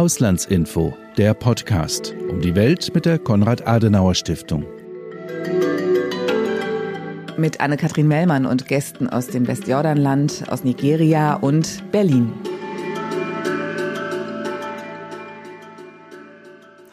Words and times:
Auslandsinfo, 0.00 0.96
der 1.18 1.34
Podcast 1.34 2.14
um 2.30 2.40
die 2.40 2.54
Welt 2.54 2.94
mit 2.94 3.04
der 3.04 3.18
Konrad-Adenauer-Stiftung. 3.18 4.64
Mit 7.36 7.60
Anne-Kathrin 7.60 8.08
Mellmann 8.08 8.46
und 8.46 8.66
Gästen 8.66 9.10
aus 9.10 9.26
dem 9.26 9.46
Westjordanland, 9.46 10.44
aus 10.48 10.64
Nigeria 10.64 11.34
und 11.34 11.84
Berlin. 11.92 12.32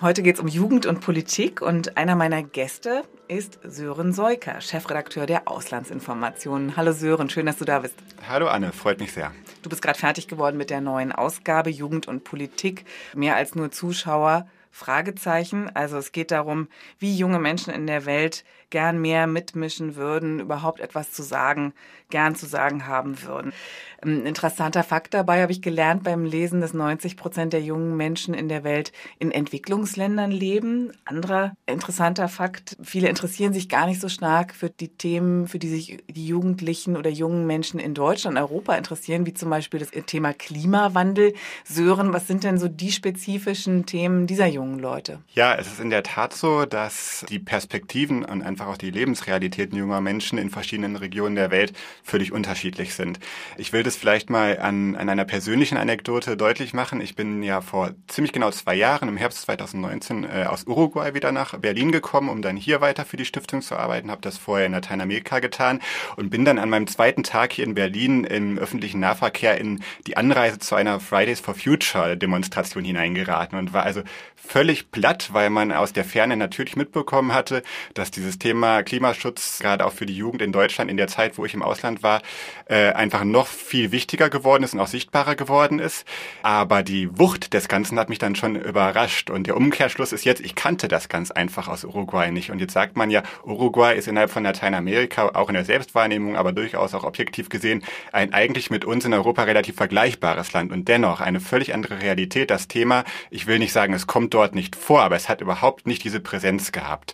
Heute 0.01 0.21
geht 0.21 0.35
es 0.35 0.41
um 0.41 0.49
Jugend 0.49 0.85
und 0.85 0.99
Politik 0.99 1.61
und 1.61 1.95
einer 1.95 2.17
meiner 2.17 2.43
Gäste 2.43 3.03
ist 3.29 3.57
Sören 3.63 4.11
Seuker, 4.11 4.59
Chefredakteur 4.59 5.25
der 5.25 5.47
Auslandsinformationen. 5.47 6.75
Hallo 6.75 6.91
Sören, 6.91 7.29
schön, 7.29 7.45
dass 7.45 7.55
du 7.55 7.63
da 7.63 7.79
bist. 7.79 7.95
Hallo 8.27 8.47
Anne, 8.47 8.73
freut 8.73 8.99
mich 8.99 9.13
sehr. 9.13 9.31
Du 9.61 9.69
bist 9.69 9.81
gerade 9.81 9.99
fertig 9.99 10.27
geworden 10.27 10.57
mit 10.57 10.69
der 10.69 10.81
neuen 10.81 11.11
Ausgabe 11.11 11.69
Jugend 11.69 12.07
und 12.07 12.23
Politik. 12.23 12.85
Mehr 13.13 13.35
als 13.35 13.55
nur 13.55 13.71
Zuschauer. 13.71 14.47
Fragezeichen. 14.71 15.75
Also 15.75 15.97
es 15.97 16.11
geht 16.11 16.29
darum, 16.29 16.67
wie 16.99 17.17
junge 17.17 17.39
Menschen 17.39 17.73
in 17.73 17.87
der 17.87 18.05
Welt 18.05 18.43
gern 18.69 18.99
mehr 18.99 19.27
mitmischen 19.27 19.95
würden, 19.95 20.39
überhaupt 20.39 20.79
etwas 20.79 21.11
zu 21.11 21.23
sagen, 21.23 21.73
gern 22.09 22.35
zu 22.35 22.45
sagen 22.45 22.87
haben 22.87 23.21
würden. 23.23 23.53
Ein 24.01 24.25
interessanter 24.25 24.83
Fakt 24.83 25.13
dabei 25.13 25.41
habe 25.41 25.51
ich 25.51 25.61
gelernt 25.61 26.03
beim 26.03 26.23
Lesen, 26.23 26.61
dass 26.61 26.73
90 26.73 27.17
Prozent 27.17 27.51
der 27.53 27.61
jungen 27.61 27.97
Menschen 27.97 28.33
in 28.33 28.47
der 28.47 28.63
Welt 28.63 28.91
in 29.17 29.31
Entwicklungsländern 29.31 30.29
leben. 30.29 30.91
Anderer 31.05 31.55
interessanter 31.65 32.27
Fakt, 32.27 32.77
viele 32.81 33.09
interessieren 33.09 33.53
sich 33.53 33.69
gar 33.69 33.87
nicht 33.87 33.99
so 33.99 34.07
stark 34.07 34.53
für 34.53 34.69
die 34.69 34.89
Themen, 34.89 35.47
für 35.47 35.57
die 35.57 35.69
sich 35.69 36.03
die 36.07 36.27
Jugendlichen 36.27 36.95
oder 36.95 37.09
jungen 37.09 37.47
Menschen 37.47 37.79
in 37.79 37.95
Deutschland, 37.95 38.37
Europa 38.37 38.75
interessieren, 38.75 39.25
wie 39.25 39.33
zum 39.33 39.49
Beispiel 39.49 39.79
das 39.79 39.89
Thema 40.05 40.33
Klimawandel. 40.33 41.33
Sören, 41.65 42.13
was 42.13 42.27
sind 42.27 42.43
denn 42.43 42.59
so 42.59 42.67
die 42.67 42.91
spezifischen 42.91 43.87
Themen 43.87 44.27
dieser 44.27 44.47
jungen 44.47 44.79
Leute? 44.79 45.19
Ja, 45.33 45.55
es 45.55 45.67
ist 45.67 45.79
in 45.79 45.89
der 45.89 46.03
Tat 46.03 46.33
so, 46.33 46.65
dass 46.65 47.25
die 47.29 47.39
Perspektiven 47.39 48.23
und 48.23 48.41
einfach 48.57 48.73
auch 48.73 48.77
die 48.77 48.89
Lebensrealitäten 48.89 49.77
junger 49.77 50.01
Menschen 50.01 50.39
in 50.39 50.49
verschiedenen 50.49 50.95
Regionen 50.95 51.35
der 51.35 51.51
Welt 51.51 51.73
völlig 52.03 52.31
unterschiedlich 52.31 52.95
sind. 52.95 53.19
Ich 53.57 53.71
will 53.71 53.83
das 53.83 53.95
vielleicht 53.95 54.31
mal 54.31 54.57
an, 54.57 54.95
an 54.95 55.09
einer 55.09 55.25
persönlichen 55.25 55.77
Anekdote 55.77 56.35
deutlich 56.35 56.73
machen. 56.73 56.99
Ich 56.99 57.15
bin 57.15 57.43
ja 57.43 57.61
vor 57.61 57.91
ziemlich 58.07 58.33
genau 58.33 58.49
zwei 58.49 58.73
Jahren, 58.73 59.09
im 59.09 59.17
Herbst 59.17 59.43
2019, 59.43 60.23
äh, 60.23 60.45
aus 60.45 60.65
Uruguay 60.65 61.13
wieder 61.13 61.31
nach 61.31 61.55
Berlin 61.59 61.91
gekommen, 61.91 62.29
um 62.29 62.41
dann 62.41 62.57
hier 62.57 62.81
weiter 62.81 63.05
für 63.05 63.17
die 63.17 63.25
Stiftung 63.25 63.61
zu 63.61 63.75
arbeiten. 63.75 64.09
Habe 64.09 64.21
das 64.21 64.39
vorher 64.39 64.65
in 64.65 64.71
Lateinamerika 64.71 65.37
getan 65.37 65.79
und 66.15 66.31
bin 66.31 66.43
dann 66.43 66.57
an 66.57 66.71
meinem 66.71 66.87
zweiten 66.87 67.21
Tag 67.21 67.53
hier 67.53 67.65
in 67.65 67.75
Berlin 67.75 68.23
im 68.23 68.57
öffentlichen 68.57 68.99
Nahverkehr 68.99 69.59
in 69.59 69.83
die 70.07 70.17
Anreise 70.17 70.57
zu 70.57 70.73
einer 70.73 70.99
Fridays 70.99 71.41
for 71.41 71.53
Future 71.53 72.17
Demonstration 72.17 72.83
hineingeraten 72.83 73.59
und 73.59 73.73
war 73.73 73.83
also 73.83 74.01
völlig 74.35 74.89
platt, 74.89 75.29
weil 75.33 75.51
man 75.51 75.71
aus 75.71 75.93
der 75.93 76.05
Ferne 76.05 76.37
natürlich 76.37 76.75
mitbekommen 76.75 77.33
hatte, 77.33 77.61
dass 77.93 78.09
dieses 78.09 78.39
Thema 78.39 78.46
Klimaschutz 78.83 79.59
gerade 79.59 79.85
auch 79.85 79.93
für 79.93 80.05
die 80.05 80.15
Jugend 80.15 80.41
in 80.41 80.51
Deutschland 80.51 80.89
in 80.89 80.97
der 80.97 81.07
Zeit, 81.07 81.37
wo 81.37 81.45
ich 81.45 81.53
im 81.53 81.61
Ausland 81.61 82.03
war, 82.03 82.21
äh, 82.65 82.91
einfach 82.93 83.23
noch 83.23 83.47
viel 83.47 83.91
wichtiger 83.91 84.29
geworden 84.29 84.63
ist 84.63 84.73
und 84.73 84.79
auch 84.79 84.87
sichtbarer 84.87 85.35
geworden 85.35 85.79
ist. 85.79 86.05
Aber 86.43 86.83
die 86.83 87.17
Wucht 87.17 87.53
des 87.53 87.67
Ganzen 87.67 87.99
hat 87.99 88.09
mich 88.09 88.19
dann 88.19 88.35
schon 88.35 88.55
überrascht. 88.55 89.29
Und 89.29 89.47
der 89.47 89.57
Umkehrschluss 89.57 90.11
ist 90.11 90.25
jetzt, 90.25 90.41
ich 90.41 90.55
kannte 90.55 90.87
das 90.87 91.09
ganz 91.09 91.31
einfach 91.31 91.67
aus 91.67 91.83
Uruguay 91.83 92.31
nicht. 92.31 92.51
Und 92.51 92.59
jetzt 92.59 92.73
sagt 92.73 92.97
man 92.97 93.09
ja, 93.09 93.23
Uruguay 93.43 93.95
ist 93.97 94.07
innerhalb 94.07 94.31
von 94.31 94.43
Lateinamerika, 94.43 95.29
auch 95.33 95.49
in 95.49 95.55
der 95.55 95.65
Selbstwahrnehmung, 95.65 96.35
aber 96.35 96.51
durchaus 96.51 96.93
auch 96.93 97.03
objektiv 97.03 97.49
gesehen, 97.49 97.83
ein 98.11 98.33
eigentlich 98.33 98.69
mit 98.69 98.85
uns 98.85 99.05
in 99.05 99.13
Europa 99.13 99.43
relativ 99.43 99.75
vergleichbares 99.75 100.53
Land. 100.53 100.71
Und 100.71 100.87
dennoch 100.87 101.21
eine 101.21 101.39
völlig 101.39 101.73
andere 101.73 102.01
Realität. 102.01 102.49
Das 102.51 102.67
Thema, 102.67 103.03
ich 103.29 103.47
will 103.47 103.59
nicht 103.59 103.73
sagen, 103.73 103.93
es 103.93 104.07
kommt 104.07 104.33
dort 104.33 104.55
nicht 104.55 104.75
vor, 104.75 105.01
aber 105.01 105.15
es 105.15 105.29
hat 105.29 105.41
überhaupt 105.41 105.87
nicht 105.87 106.03
diese 106.03 106.19
Präsenz 106.19 106.71
gehabt. 106.71 107.13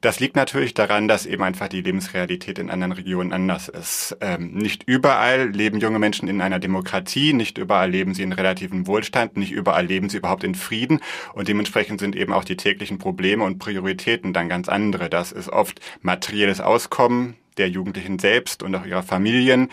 Das 0.00 0.20
liegt 0.20 0.36
natürlich 0.36 0.67
daran, 0.74 1.08
dass 1.08 1.26
eben 1.26 1.42
einfach 1.42 1.68
die 1.68 1.80
Lebensrealität 1.80 2.58
in 2.58 2.70
anderen 2.70 2.92
Regionen 2.92 3.32
anders 3.32 3.68
ist. 3.68 4.16
Ähm, 4.20 4.52
nicht 4.52 4.84
überall 4.84 5.48
leben 5.48 5.78
junge 5.78 5.98
Menschen 5.98 6.28
in 6.28 6.40
einer 6.40 6.58
Demokratie, 6.58 7.32
nicht 7.32 7.58
überall 7.58 7.90
leben 7.90 8.14
sie 8.14 8.22
in 8.22 8.32
relativem 8.32 8.86
Wohlstand, 8.86 9.36
nicht 9.36 9.52
überall 9.52 9.86
leben 9.86 10.08
sie 10.08 10.18
überhaupt 10.18 10.44
in 10.44 10.54
Frieden 10.54 11.00
und 11.34 11.48
dementsprechend 11.48 12.00
sind 12.00 12.16
eben 12.16 12.32
auch 12.32 12.44
die 12.44 12.56
täglichen 12.56 12.98
Probleme 12.98 13.44
und 13.44 13.58
Prioritäten 13.58 14.32
dann 14.32 14.48
ganz 14.48 14.68
andere. 14.68 15.08
Das 15.08 15.32
ist 15.32 15.48
oft 15.48 15.80
materielles 16.02 16.60
Auskommen, 16.60 17.36
der 17.58 17.68
Jugendlichen 17.68 18.18
selbst 18.18 18.62
und 18.62 18.74
auch 18.74 18.86
ihrer 18.86 19.02
Familien. 19.02 19.70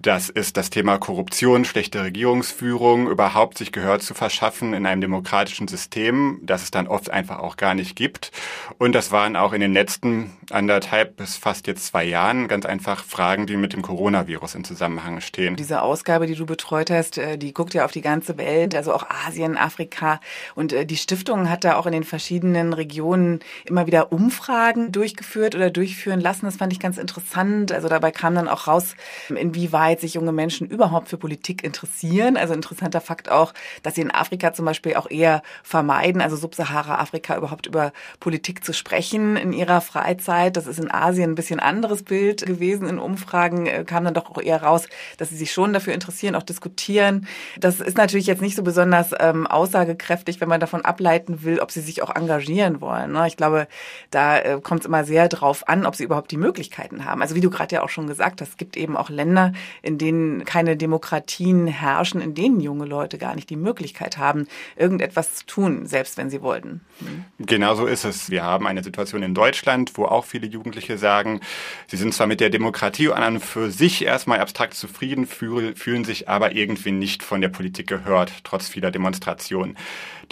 Das 0.00 0.30
ist 0.30 0.56
das 0.56 0.68
Thema 0.70 0.98
Korruption, 0.98 1.64
schlechte 1.64 2.02
Regierungsführung, 2.02 3.08
überhaupt 3.08 3.56
sich 3.56 3.70
Gehör 3.70 4.00
zu 4.00 4.14
verschaffen 4.14 4.74
in 4.74 4.84
einem 4.84 5.00
demokratischen 5.00 5.68
System, 5.68 6.40
das 6.42 6.64
es 6.64 6.72
dann 6.72 6.88
oft 6.88 7.10
einfach 7.10 7.38
auch 7.38 7.56
gar 7.56 7.74
nicht 7.74 7.94
gibt. 7.94 8.32
Und 8.78 8.94
das 8.94 9.12
waren 9.12 9.36
auch 9.36 9.52
in 9.52 9.60
den 9.60 9.72
letzten 9.72 10.32
anderthalb 10.50 11.16
bis 11.16 11.36
fast 11.36 11.68
jetzt 11.68 11.86
zwei 11.86 12.04
Jahren 12.04 12.48
ganz 12.48 12.66
einfach 12.66 13.04
Fragen, 13.04 13.46
die 13.46 13.56
mit 13.56 13.74
dem 13.74 13.82
Coronavirus 13.82 14.56
in 14.56 14.64
Zusammenhang 14.64 15.20
stehen. 15.20 15.54
Diese 15.54 15.82
Ausgabe, 15.82 16.26
die 16.26 16.34
du 16.34 16.46
betreut 16.46 16.90
hast, 16.90 17.18
äh, 17.18 17.38
die 17.38 17.54
guckt 17.54 17.72
ja 17.72 17.84
auf 17.84 17.92
die 17.92 18.00
ganze 18.00 18.36
Welt, 18.38 18.74
also 18.74 18.92
auch 18.92 19.06
Asien, 19.08 19.56
Afrika. 19.56 20.18
Und 20.56 20.72
äh, 20.72 20.84
die 20.84 20.96
Stiftung 20.96 21.48
hat 21.48 21.62
da 21.62 21.76
auch 21.76 21.86
in 21.86 21.92
den 21.92 22.04
verschiedenen 22.04 22.72
Regionen 22.72 23.38
immer 23.64 23.86
wieder 23.86 24.10
Umfragen 24.10 24.90
durchgeführt 24.90 25.54
oder 25.54 25.70
durchführen 25.70 26.20
lassen. 26.20 26.46
Das 26.46 26.56
fand 26.56 26.72
ich 26.72 26.80
ganz 26.80 26.98
interessant 26.98 27.21
interessant. 27.22 27.72
Also 27.72 27.88
dabei 27.88 28.10
kam 28.10 28.34
dann 28.34 28.48
auch 28.48 28.66
raus, 28.66 28.94
inwieweit 29.28 30.00
sich 30.00 30.14
junge 30.14 30.32
Menschen 30.32 30.66
überhaupt 30.66 31.08
für 31.08 31.16
Politik 31.16 31.64
interessieren. 31.64 32.36
Also 32.36 32.54
interessanter 32.54 33.00
Fakt 33.00 33.30
auch, 33.30 33.52
dass 33.82 33.94
sie 33.94 34.02
in 34.02 34.10
Afrika 34.10 34.52
zum 34.52 34.64
Beispiel 34.64 34.94
auch 34.94 35.10
eher 35.10 35.42
vermeiden, 35.62 36.20
also 36.20 36.36
Subsahara-Afrika 36.36 37.36
überhaupt 37.36 37.66
über 37.66 37.92
Politik 38.20 38.64
zu 38.64 38.72
sprechen 38.72 39.36
in 39.36 39.52
ihrer 39.52 39.80
Freizeit. 39.80 40.56
Das 40.56 40.66
ist 40.66 40.78
in 40.78 40.90
Asien 40.90 41.32
ein 41.32 41.34
bisschen 41.34 41.60
anderes 41.60 42.02
Bild 42.02 42.44
gewesen. 42.44 42.88
In 42.88 42.98
Umfragen 42.98 43.66
äh, 43.66 43.84
kam 43.84 44.04
dann 44.04 44.14
doch 44.14 44.30
auch 44.30 44.40
eher 44.40 44.62
raus, 44.62 44.88
dass 45.18 45.30
sie 45.30 45.36
sich 45.36 45.52
schon 45.52 45.72
dafür 45.72 45.94
interessieren, 45.94 46.34
auch 46.34 46.42
diskutieren. 46.42 47.26
Das 47.58 47.80
ist 47.80 47.96
natürlich 47.96 48.26
jetzt 48.26 48.42
nicht 48.42 48.56
so 48.56 48.62
besonders 48.62 49.10
ähm, 49.18 49.46
aussagekräftig, 49.46 50.40
wenn 50.40 50.48
man 50.48 50.60
davon 50.60 50.84
ableiten 50.84 51.42
will, 51.42 51.60
ob 51.60 51.70
sie 51.70 51.80
sich 51.80 52.02
auch 52.02 52.14
engagieren 52.14 52.80
wollen. 52.80 53.12
Ne? 53.12 53.26
Ich 53.26 53.36
glaube, 53.36 53.68
da 54.10 54.38
äh, 54.38 54.60
kommt 54.60 54.80
es 54.80 54.86
immer 54.86 55.04
sehr 55.04 55.28
drauf 55.28 55.68
an, 55.68 55.86
ob 55.86 55.96
sie 55.96 56.04
überhaupt 56.04 56.30
die 56.30 56.36
Möglichkeiten 56.36 57.04
haben 57.04 57.11
haben. 57.12 57.22
Also 57.22 57.36
wie 57.36 57.40
du 57.40 57.50
gerade 57.50 57.76
ja 57.76 57.82
auch 57.82 57.88
schon 57.88 58.08
gesagt 58.08 58.40
hast, 58.40 58.48
es 58.50 58.56
gibt 58.56 58.76
eben 58.76 58.96
auch 58.96 59.08
Länder, 59.08 59.52
in 59.82 59.98
denen 59.98 60.44
keine 60.44 60.76
Demokratien 60.76 61.68
herrschen, 61.68 62.20
in 62.20 62.34
denen 62.34 62.60
junge 62.60 62.86
Leute 62.86 63.18
gar 63.18 63.36
nicht 63.36 63.50
die 63.50 63.56
Möglichkeit 63.56 64.18
haben, 64.18 64.48
irgendetwas 64.76 65.36
zu 65.36 65.46
tun, 65.46 65.86
selbst 65.86 66.16
wenn 66.16 66.30
sie 66.30 66.42
wollten. 66.42 66.80
Mhm. 67.00 67.24
Genau 67.46 67.74
so 67.76 67.86
ist 67.86 68.04
es. 68.04 68.30
Wir 68.30 68.42
haben 68.42 68.66
eine 68.66 68.82
Situation 68.82 69.22
in 69.22 69.34
Deutschland, 69.34 69.92
wo 69.94 70.06
auch 70.06 70.24
viele 70.24 70.46
Jugendliche 70.46 70.98
sagen, 70.98 71.40
sie 71.86 71.96
sind 71.96 72.12
zwar 72.14 72.26
mit 72.26 72.40
der 72.40 72.50
Demokratie 72.50 73.10
an 73.12 73.34
und 73.34 73.40
für 73.40 73.70
sich 73.70 74.04
erstmal 74.04 74.40
abstrakt 74.40 74.74
zufrieden, 74.74 75.26
fühlen 75.26 76.04
sich 76.04 76.28
aber 76.28 76.52
irgendwie 76.52 76.92
nicht 76.92 77.22
von 77.22 77.40
der 77.40 77.48
Politik 77.48 77.86
gehört, 77.86 78.32
trotz 78.42 78.68
vieler 78.68 78.90
Demonstrationen 78.90 79.76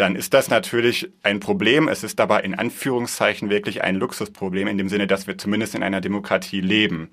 dann 0.00 0.16
ist 0.16 0.32
das 0.32 0.48
natürlich 0.48 1.10
ein 1.22 1.40
Problem. 1.40 1.86
Es 1.88 2.02
ist 2.02 2.18
dabei 2.18 2.40
in 2.40 2.54
Anführungszeichen 2.54 3.50
wirklich 3.50 3.84
ein 3.84 3.96
Luxusproblem 3.96 4.66
in 4.66 4.78
dem 4.78 4.88
Sinne, 4.88 5.06
dass 5.06 5.26
wir 5.26 5.36
zumindest 5.36 5.74
in 5.74 5.82
einer 5.82 6.00
Demokratie 6.00 6.60
leben. 6.60 7.10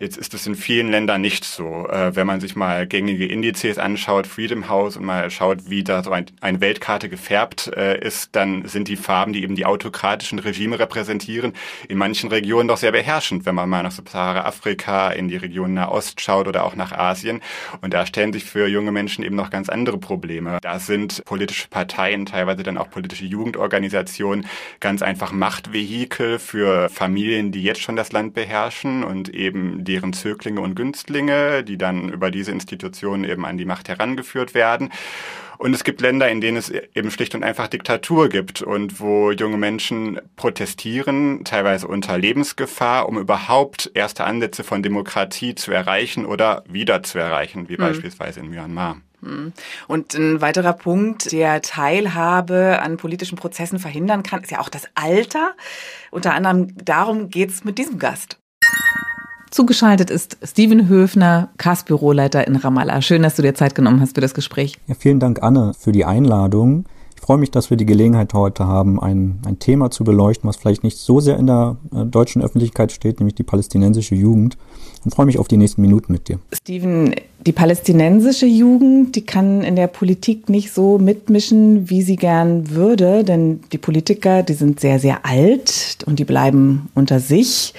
Jetzt 0.00 0.16
ist 0.16 0.34
es 0.34 0.46
in 0.46 0.56
vielen 0.56 0.90
Ländern 0.90 1.20
nicht 1.20 1.44
so. 1.44 1.88
Äh, 1.88 2.16
wenn 2.16 2.26
man 2.26 2.40
sich 2.40 2.56
mal 2.56 2.86
gängige 2.86 3.26
Indizes 3.26 3.78
anschaut, 3.78 4.26
Freedom 4.26 4.68
House 4.68 4.96
und 4.96 5.04
mal 5.04 5.30
schaut, 5.30 5.70
wie 5.70 5.84
da 5.84 6.02
so 6.02 6.10
ein, 6.10 6.26
eine 6.40 6.60
Weltkarte 6.60 7.08
gefärbt 7.08 7.70
äh, 7.76 8.04
ist, 8.04 8.34
dann 8.34 8.66
sind 8.66 8.88
die 8.88 8.96
Farben, 8.96 9.32
die 9.32 9.44
eben 9.44 9.54
die 9.54 9.66
autokratischen 9.66 10.40
Regime 10.40 10.78
repräsentieren, 10.78 11.52
in 11.88 11.96
manchen 11.96 12.28
Regionen 12.28 12.66
doch 12.66 12.76
sehr 12.76 12.92
beherrschend, 12.92 13.46
wenn 13.46 13.54
man 13.54 13.68
mal 13.68 13.84
nach 13.84 13.92
Subsahara-Afrika, 13.92 15.10
in 15.10 15.28
die 15.28 15.36
Region 15.36 15.74
Nahost 15.74 16.20
schaut 16.20 16.48
oder 16.48 16.64
auch 16.64 16.74
nach 16.74 16.90
Asien. 16.90 17.40
Und 17.80 17.94
da 17.94 18.04
stellen 18.04 18.32
sich 18.32 18.44
für 18.44 18.66
junge 18.66 18.90
Menschen 18.90 19.24
eben 19.24 19.36
noch 19.36 19.50
ganz 19.50 19.68
andere 19.68 19.98
Probleme. 19.98 20.58
Da 20.60 20.80
sind 20.80 21.24
politische 21.24 21.68
Parteien 21.68 22.23
teilweise 22.26 22.62
dann 22.62 22.78
auch 22.78 22.90
politische 22.90 23.24
Jugendorganisationen, 23.24 24.46
ganz 24.80 25.02
einfach 25.02 25.32
Machtvehikel 25.32 26.38
für 26.38 26.88
Familien, 26.88 27.52
die 27.52 27.62
jetzt 27.62 27.80
schon 27.80 27.96
das 27.96 28.12
Land 28.12 28.34
beherrschen 28.34 29.04
und 29.04 29.28
eben 29.28 29.84
deren 29.84 30.12
Zöglinge 30.12 30.60
und 30.60 30.74
Günstlinge, 30.74 31.64
die 31.64 31.78
dann 31.78 32.08
über 32.08 32.30
diese 32.30 32.52
Institutionen 32.52 33.24
eben 33.24 33.44
an 33.44 33.58
die 33.58 33.64
Macht 33.64 33.88
herangeführt 33.88 34.54
werden. 34.54 34.90
Und 35.58 35.74
es 35.74 35.84
gibt 35.84 36.00
Länder, 36.00 36.28
in 36.28 36.40
denen 36.40 36.56
es 36.56 36.70
eben 36.70 37.10
schlicht 37.10 37.34
und 37.34 37.44
einfach 37.44 37.68
Diktatur 37.68 38.28
gibt 38.28 38.62
und 38.62 39.00
wo 39.00 39.30
junge 39.30 39.56
Menschen 39.56 40.20
protestieren, 40.36 41.44
teilweise 41.44 41.86
unter 41.86 42.18
Lebensgefahr, 42.18 43.08
um 43.08 43.18
überhaupt 43.18 43.90
erste 43.94 44.24
Ansätze 44.24 44.64
von 44.64 44.82
Demokratie 44.82 45.54
zu 45.54 45.72
erreichen 45.72 46.26
oder 46.26 46.64
wieder 46.68 47.02
zu 47.02 47.18
erreichen, 47.18 47.68
wie 47.68 47.74
mhm. 47.74 47.82
beispielsweise 47.82 48.40
in 48.40 48.50
Myanmar. 48.50 48.96
Hm. 49.24 49.52
Und 49.88 50.14
ein 50.14 50.40
weiterer 50.40 50.74
Punkt, 50.74 51.32
der 51.32 51.62
Teilhabe 51.62 52.80
an 52.82 52.96
politischen 52.96 53.36
Prozessen 53.36 53.78
verhindern 53.78 54.22
kann, 54.22 54.42
ist 54.42 54.50
ja 54.50 54.60
auch 54.60 54.68
das 54.68 54.84
Alter. 54.94 55.52
Unter 56.10 56.34
anderem 56.34 56.68
darum 56.84 57.30
geht's 57.30 57.64
mit 57.64 57.78
diesem 57.78 57.98
Gast. 57.98 58.38
Zugeschaltet 59.50 60.10
ist 60.10 60.36
Steven 60.42 60.88
Höfner, 60.88 61.50
CAS-Büroleiter 61.58 62.44
in 62.46 62.56
Ramallah. 62.56 63.00
Schön, 63.02 63.22
dass 63.22 63.36
du 63.36 63.42
dir 63.42 63.54
Zeit 63.54 63.76
genommen 63.76 64.00
hast 64.00 64.16
für 64.16 64.20
das 64.20 64.34
Gespräch. 64.34 64.78
Ja, 64.88 64.96
vielen 64.96 65.20
Dank, 65.20 65.44
Anne, 65.44 65.74
für 65.78 65.92
die 65.92 66.04
Einladung. 66.04 66.86
freue 67.20 67.38
mich, 67.38 67.52
dass 67.52 67.70
wir 67.70 67.76
die 67.76 67.86
Gelegenheit 67.86 68.34
heute 68.34 68.66
haben, 68.66 69.00
ein, 69.00 69.40
ein 69.46 69.60
Thema 69.60 69.92
zu 69.92 70.02
beleuchten, 70.02 70.48
was 70.48 70.56
vielleicht 70.56 70.82
nicht 70.82 70.98
so 70.98 71.20
sehr 71.20 71.38
in 71.38 71.46
der 71.46 71.76
äh, 71.94 72.04
deutschen 72.04 72.42
Öffentlichkeit 72.42 72.90
steht, 72.90 73.20
nämlich 73.20 73.36
die 73.36 73.44
palästinensische 73.44 74.16
Jugend. 74.16 74.58
Und 75.04 75.14
freue 75.14 75.26
mich 75.26 75.38
auf 75.38 75.48
die 75.48 75.56
nächsten 75.56 75.82
Minuten 75.82 76.12
mit 76.12 76.28
dir. 76.28 76.38
Steven, 76.52 77.14
die 77.46 77.52
palästinensische 77.52 78.46
Jugend, 78.46 79.16
die 79.16 79.26
kann 79.26 79.62
in 79.62 79.76
der 79.76 79.86
Politik 79.86 80.48
nicht 80.48 80.72
so 80.72 80.98
mitmischen, 80.98 81.90
wie 81.90 82.00
sie 82.00 82.16
gern 82.16 82.70
würde, 82.70 83.22
denn 83.22 83.60
die 83.72 83.78
Politiker, 83.78 84.42
die 84.42 84.54
sind 84.54 84.80
sehr, 84.80 84.98
sehr 84.98 85.26
alt 85.26 85.98
und 86.06 86.18
die 86.18 86.24
bleiben 86.24 86.88
unter 86.94 87.20
sich. 87.20 87.74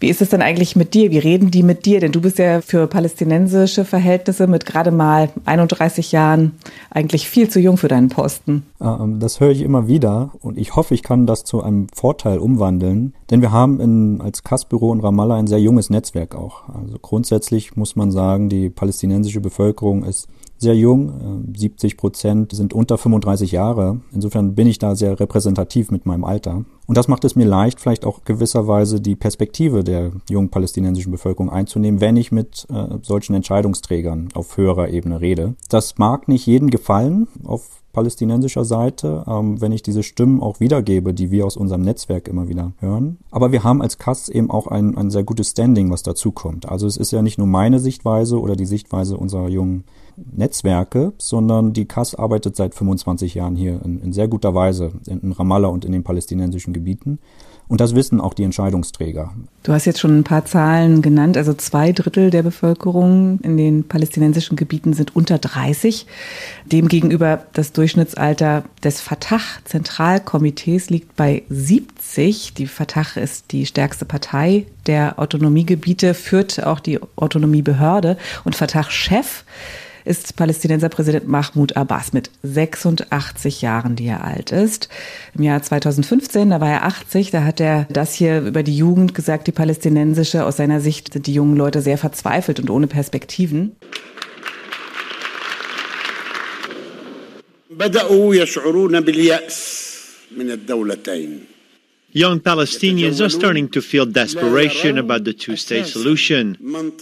Wie 0.00 0.08
ist 0.08 0.20
es 0.20 0.28
denn 0.28 0.42
eigentlich 0.42 0.76
mit 0.76 0.92
dir? 0.92 1.10
Wie 1.10 1.18
reden 1.18 1.50
die 1.50 1.62
mit 1.62 1.86
dir? 1.86 2.00
Denn 2.00 2.12
du 2.12 2.20
bist 2.20 2.38
ja 2.38 2.60
für 2.60 2.86
palästinensische 2.86 3.86
Verhältnisse 3.86 4.46
mit 4.46 4.66
gerade 4.66 4.90
mal 4.90 5.30
31 5.46 6.12
Jahren 6.12 6.52
eigentlich 6.90 7.28
viel 7.30 7.48
zu 7.48 7.58
jung 7.58 7.78
für 7.78 7.88
deinen 7.88 8.10
Posten. 8.10 8.64
Ähm, 8.80 9.18
das 9.18 9.40
höre 9.40 9.50
ich 9.50 9.62
immer 9.62 9.88
wieder 9.88 10.32
und 10.42 10.58
ich 10.58 10.76
hoffe, 10.76 10.94
ich 10.94 11.02
kann 11.02 11.26
das 11.26 11.44
zu 11.44 11.62
einem 11.62 11.86
Vorteil 11.94 12.38
umwandeln, 12.38 13.14
denn 13.30 13.40
wir 13.40 13.52
haben 13.52 13.80
in, 13.80 14.20
als 14.20 14.44
Kassbüro 14.44 14.92
in 14.92 15.00
Ramallah 15.00 15.36
ein 15.36 15.46
sehr 15.46 15.60
junges 15.60 15.88
Netzwerk 15.88 16.34
auch. 16.34 16.65
Also 16.72 16.98
grundsätzlich 17.00 17.76
muss 17.76 17.96
man 17.96 18.10
sagen, 18.10 18.48
die 18.48 18.70
palästinensische 18.70 19.40
Bevölkerung 19.40 20.04
ist 20.04 20.28
sehr 20.58 20.74
jung. 20.74 21.44
70 21.54 21.92
äh, 21.92 21.96
Prozent 21.96 22.52
sind 22.52 22.72
unter 22.72 22.98
35 22.98 23.52
Jahre. 23.52 24.00
Insofern 24.12 24.54
bin 24.54 24.66
ich 24.66 24.78
da 24.78 24.96
sehr 24.96 25.18
repräsentativ 25.18 25.90
mit 25.90 26.06
meinem 26.06 26.24
Alter. 26.24 26.64
Und 26.86 26.96
das 26.96 27.08
macht 27.08 27.24
es 27.24 27.36
mir 27.36 27.44
leicht, 27.44 27.80
vielleicht 27.80 28.04
auch 28.04 28.24
gewisserweise 28.24 29.00
die 29.00 29.16
Perspektive 29.16 29.84
der 29.84 30.12
jungen 30.30 30.48
palästinensischen 30.48 31.12
Bevölkerung 31.12 31.50
einzunehmen, 31.50 32.00
wenn 32.00 32.16
ich 32.16 32.32
mit 32.32 32.66
äh, 32.70 32.98
solchen 33.02 33.34
Entscheidungsträgern 33.34 34.28
auf 34.34 34.56
höherer 34.56 34.88
Ebene 34.88 35.20
rede. 35.20 35.54
Das 35.68 35.98
mag 35.98 36.28
nicht 36.28 36.46
jedem 36.46 36.70
gefallen 36.70 37.28
auf 37.44 37.82
palästinensischer 37.96 38.66
Seite, 38.66 39.24
ähm, 39.26 39.58
wenn 39.62 39.72
ich 39.72 39.82
diese 39.82 40.02
Stimmen 40.02 40.42
auch 40.42 40.60
wiedergebe, 40.60 41.14
die 41.14 41.30
wir 41.30 41.46
aus 41.46 41.56
unserem 41.56 41.80
Netzwerk 41.80 42.28
immer 42.28 42.46
wieder 42.46 42.72
hören. 42.78 43.16
Aber 43.30 43.52
wir 43.52 43.64
haben 43.64 43.80
als 43.80 43.96
Kass 43.96 44.28
eben 44.28 44.50
auch 44.50 44.66
ein, 44.66 44.98
ein 44.98 45.10
sehr 45.10 45.24
gutes 45.24 45.52
Standing, 45.52 45.90
was 45.90 46.02
dazu 46.02 46.30
kommt. 46.30 46.68
Also 46.68 46.86
es 46.86 46.98
ist 46.98 47.10
ja 47.10 47.22
nicht 47.22 47.38
nur 47.38 47.46
meine 47.46 47.80
Sichtweise 47.80 48.38
oder 48.38 48.54
die 48.54 48.66
Sichtweise 48.66 49.16
unserer 49.16 49.48
jungen 49.48 49.84
Netzwerke, 50.16 51.14
sondern 51.16 51.72
die 51.72 51.86
Kass 51.86 52.14
arbeitet 52.14 52.54
seit 52.54 52.74
25 52.74 53.34
Jahren 53.34 53.56
hier 53.56 53.80
in, 53.82 54.02
in 54.02 54.12
sehr 54.12 54.28
guter 54.28 54.54
Weise 54.54 54.92
in, 55.06 55.20
in 55.20 55.32
Ramallah 55.32 55.68
und 55.68 55.86
in 55.86 55.92
den 55.92 56.04
palästinensischen 56.04 56.74
Gebieten. 56.74 57.18
Und 57.68 57.80
das 57.80 57.94
wissen 57.96 58.20
auch 58.20 58.34
die 58.34 58.44
Entscheidungsträger. 58.44 59.32
Du 59.64 59.72
hast 59.72 59.86
jetzt 59.86 59.98
schon 59.98 60.16
ein 60.16 60.24
paar 60.24 60.44
Zahlen 60.44 61.02
genannt. 61.02 61.36
Also 61.36 61.52
zwei 61.52 61.90
Drittel 61.90 62.30
der 62.30 62.44
Bevölkerung 62.44 63.40
in 63.42 63.56
den 63.56 63.82
palästinensischen 63.82 64.56
Gebieten 64.56 64.92
sind 64.92 65.16
unter 65.16 65.38
30. 65.38 66.06
Demgegenüber 66.64 67.42
das 67.54 67.72
Durchschnittsalter 67.72 68.62
des 68.84 69.00
Fatah-Zentralkomitees 69.00 70.90
liegt 70.90 71.16
bei 71.16 71.42
70. 71.48 72.54
Die 72.54 72.66
Fatah 72.68 73.20
ist 73.20 73.50
die 73.50 73.66
stärkste 73.66 74.04
Partei 74.04 74.66
der 74.86 75.18
Autonomiegebiete, 75.18 76.14
führt 76.14 76.64
auch 76.64 76.78
die 76.78 77.00
Autonomiebehörde. 77.16 78.16
Und 78.44 78.54
Fatah-Chef 78.54 79.44
ist 80.05 80.35
Palästinenser 80.35 80.89
Präsident 80.89 81.27
Mahmoud 81.27 81.75
Abbas 81.75 82.13
mit 82.13 82.29
86 82.43 83.61
Jahren, 83.61 83.95
die 83.95 84.07
er 84.07 84.23
alt 84.23 84.51
ist. 84.51 84.89
Im 85.35 85.43
Jahr 85.43 85.61
2015, 85.61 86.49
da 86.49 86.61
war 86.61 86.69
er 86.69 86.85
80, 86.85 87.31
da 87.31 87.43
hat 87.43 87.59
er 87.59 87.87
das 87.89 88.13
hier 88.13 88.41
über 88.41 88.63
die 88.63 88.75
Jugend 88.75 89.13
gesagt, 89.13 89.47
die 89.47 89.51
palästinensische. 89.51 90.45
Aus 90.45 90.57
seiner 90.57 90.81
Sicht 90.81 91.13
sind 91.13 91.27
die 91.27 91.33
jungen 91.33 91.55
Leute 91.55 91.81
sehr 91.81 91.97
verzweifelt 91.97 92.59
und 92.59 92.69
ohne 92.69 92.87
Perspektiven. 92.87 93.75
بدأوا 97.71 98.35
يشعرون 98.35 98.99
باليأس 98.99 99.91
من 100.37 100.51
الدولتين 100.51 101.39
Young 102.12 102.40
Palestinians 102.40 103.24
are 103.24 103.28
starting 103.28 103.68
to 103.68 103.82
feel 103.82 104.06
desperation 104.06 104.96
about 104.96 105.24
the 105.24 105.32
two 105.32 105.56
state 105.56 105.86
solution. 105.86 106.56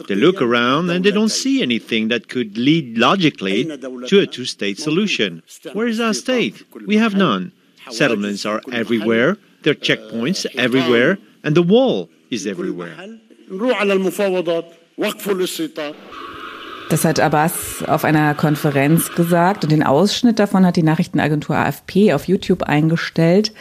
They 0.08 0.14
look 0.14 0.42
around 0.42 0.90
and 0.90 1.04
they 1.04 1.10
don't 1.10 1.28
see 1.28 1.62
anything 1.62 2.08
that 2.08 2.28
could 2.28 2.58
lead 2.58 2.98
logically 2.98 3.64
to 3.64 4.20
a 4.20 4.26
two 4.26 4.44
state 4.44 4.78
solution. 4.78 5.42
Where 5.72 5.86
is 5.86 6.00
our 6.00 6.14
state? 6.14 6.64
We 6.86 6.96
have 6.96 7.14
none. 7.14 7.52
Settlements 7.90 8.46
are 8.46 8.62
everywhere, 8.72 9.36
there 9.62 9.72
are 9.72 9.76
checkpoints 9.76 10.46
everywhere, 10.56 11.18
and 11.42 11.54
the 11.54 11.62
wall 11.62 12.08
is 12.30 12.46
everywhere. 12.46 12.96
Das 16.90 17.04
hat 17.04 17.18
Abbas 17.18 17.82
auf 17.86 18.04
einer 18.04 18.34
Konferenz 18.34 19.10
gesagt 19.14 19.64
und 19.64 19.72
den 19.72 19.82
Ausschnitt 19.82 20.38
davon 20.38 20.66
hat 20.66 20.76
die 20.76 20.82
Nachrichtenagentur 20.82 21.56
AFP 21.56 22.12
auf 22.12 22.28
YouTube 22.28 22.62
eingestellt. 22.62 23.52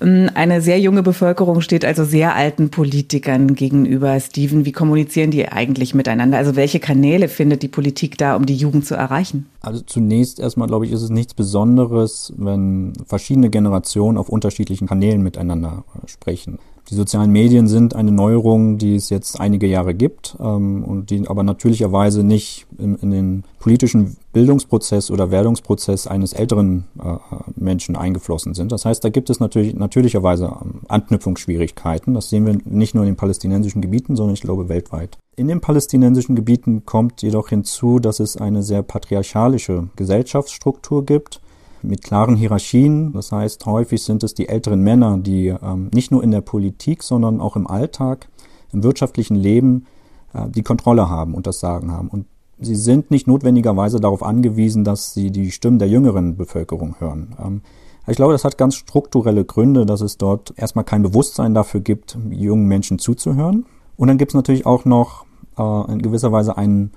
Ähm, 0.00 0.30
eine 0.34 0.60
sehr 0.60 0.78
junge 0.78 1.02
Bevölkerung 1.02 1.62
steht 1.62 1.84
also 1.84 2.04
sehr 2.04 2.36
alten 2.36 2.70
Politikern 2.70 3.54
gegenüber. 3.54 4.18
Steven, 4.20 4.64
wie 4.64 4.72
kommunizieren 4.72 5.32
die 5.32 5.48
eigentlich 5.48 5.94
miteinander? 5.94 6.38
Also 6.38 6.54
welche 6.54 6.78
Kanäle 6.78 7.28
findet 7.28 7.62
die 7.62 7.68
Politik 7.68 8.16
da, 8.16 8.36
um 8.36 8.46
die 8.46 8.56
Jugend 8.56 8.86
zu 8.86 8.94
erreichen? 8.94 9.46
Also 9.60 9.80
zunächst 9.80 10.38
erstmal, 10.38 10.68
glaube 10.68 10.86
ich, 10.86 10.92
ist 10.92 11.02
es 11.02 11.10
nichts 11.10 11.34
Besonderes, 11.34 12.32
wenn 12.36 12.92
verschiedene 13.04 13.50
Generationen 13.50 14.16
auf 14.16 14.28
unterschiedlichen 14.28 14.86
Kanälen 14.86 15.22
miteinander 15.22 15.84
sprechen. 16.06 16.58
Die 16.90 16.96
sozialen 16.96 17.30
Medien 17.30 17.68
sind 17.68 17.94
eine 17.94 18.10
Neuerung, 18.10 18.76
die 18.76 18.96
es 18.96 19.10
jetzt 19.10 19.40
einige 19.40 19.68
Jahre 19.68 19.94
gibt 19.94 20.36
ähm, 20.40 20.82
und 20.82 21.10
die 21.10 21.28
aber 21.28 21.44
natürlicherweise 21.44 22.24
nicht 22.24 22.66
in, 22.78 22.96
in, 22.96 23.10
den 23.12 23.44
politischen 23.60 24.16
Bildungsprozess 24.32 25.12
oder 25.12 25.30
Werdungsprozess 25.30 26.08
eines 26.08 26.32
älteren 26.32 26.88
äh, 27.00 27.16
Menschen 27.54 27.94
eingeflossen 27.94 28.54
sind. 28.54 28.72
Das 28.72 28.84
heißt, 28.84 29.04
da 29.04 29.08
gibt 29.08 29.30
es 29.30 29.38
natürlich 29.38 29.74
natürlicherweise 29.74 30.46
ähm, 30.46 30.80
Anknüpfungsschwierigkeiten. 30.88 32.14
Das 32.14 32.28
sehen 32.28 32.44
wir 32.44 32.58
nicht 32.64 32.96
nur 32.96 33.04
in 33.04 33.10
den 33.10 33.16
palästinensischen 33.16 33.82
Gebieten, 33.82 34.16
sondern 34.16 34.34
ich 34.34 34.40
glaube 34.40 34.68
weltweit. 34.68 35.16
In 35.36 35.46
den 35.46 35.60
palästinensischen 35.60 36.34
Gebieten 36.34 36.86
kommt 36.86 37.22
jedoch 37.22 37.50
hinzu, 37.50 38.00
dass 38.00 38.18
es 38.18 38.36
eine 38.36 38.64
sehr 38.64 38.82
patriarchalische 38.82 39.88
Gesellschaftsstruktur 39.94 41.06
gibt 41.06 41.40
mit 41.82 42.02
klaren 42.02 42.36
Hierarchien. 42.36 43.12
Das 43.12 43.32
heißt, 43.32 43.64
häufig 43.66 44.02
sind 44.02 44.22
es 44.22 44.34
die 44.34 44.48
älteren 44.48 44.82
Männer, 44.82 45.18
die 45.18 45.48
ähm, 45.48 45.90
nicht 45.92 46.10
nur 46.10 46.22
in 46.22 46.30
der 46.30 46.40
Politik, 46.40 47.02
sondern 47.02 47.40
auch 47.40 47.56
im 47.56 47.66
Alltag, 47.66 48.28
im 48.72 48.82
wirtschaftlichen 48.82 49.36
Leben 49.36 49.86
äh, 50.34 50.48
die 50.48 50.62
Kontrolle 50.62 51.08
haben 51.08 51.34
und 51.34 51.46
das 51.46 51.60
Sagen 51.60 51.92
haben. 51.92 52.08
Und 52.08 52.26
sie 52.58 52.76
sind 52.76 53.10
nicht 53.10 53.26
notwendigerweise 53.26 54.00
darauf 54.00 54.22
angewiesen, 54.22 54.84
dass 54.84 55.14
sie 55.14 55.30
die 55.30 55.50
Stimmen 55.50 55.78
der 55.78 55.88
jüngeren 55.88 56.36
Bevölkerung 56.36 56.96
hören. 56.98 57.34
Ähm, 57.42 57.62
ich 58.06 58.16
glaube, 58.16 58.32
das 58.32 58.44
hat 58.44 58.58
ganz 58.58 58.74
strukturelle 58.74 59.44
Gründe, 59.44 59.86
dass 59.86 60.00
es 60.00 60.16
dort 60.18 60.54
erstmal 60.56 60.84
kein 60.84 61.02
Bewusstsein 61.02 61.54
dafür 61.54 61.80
gibt, 61.80 62.18
jungen 62.30 62.66
Menschen 62.66 62.98
zuzuhören. 62.98 63.66
Und 63.96 64.08
dann 64.08 64.18
gibt 64.18 64.32
es 64.32 64.34
natürlich 64.34 64.66
auch 64.66 64.84
noch 64.84 65.26
äh, 65.58 65.92
in 65.92 66.02
gewisser 66.02 66.32
Weise 66.32 66.56
einen 66.56 66.92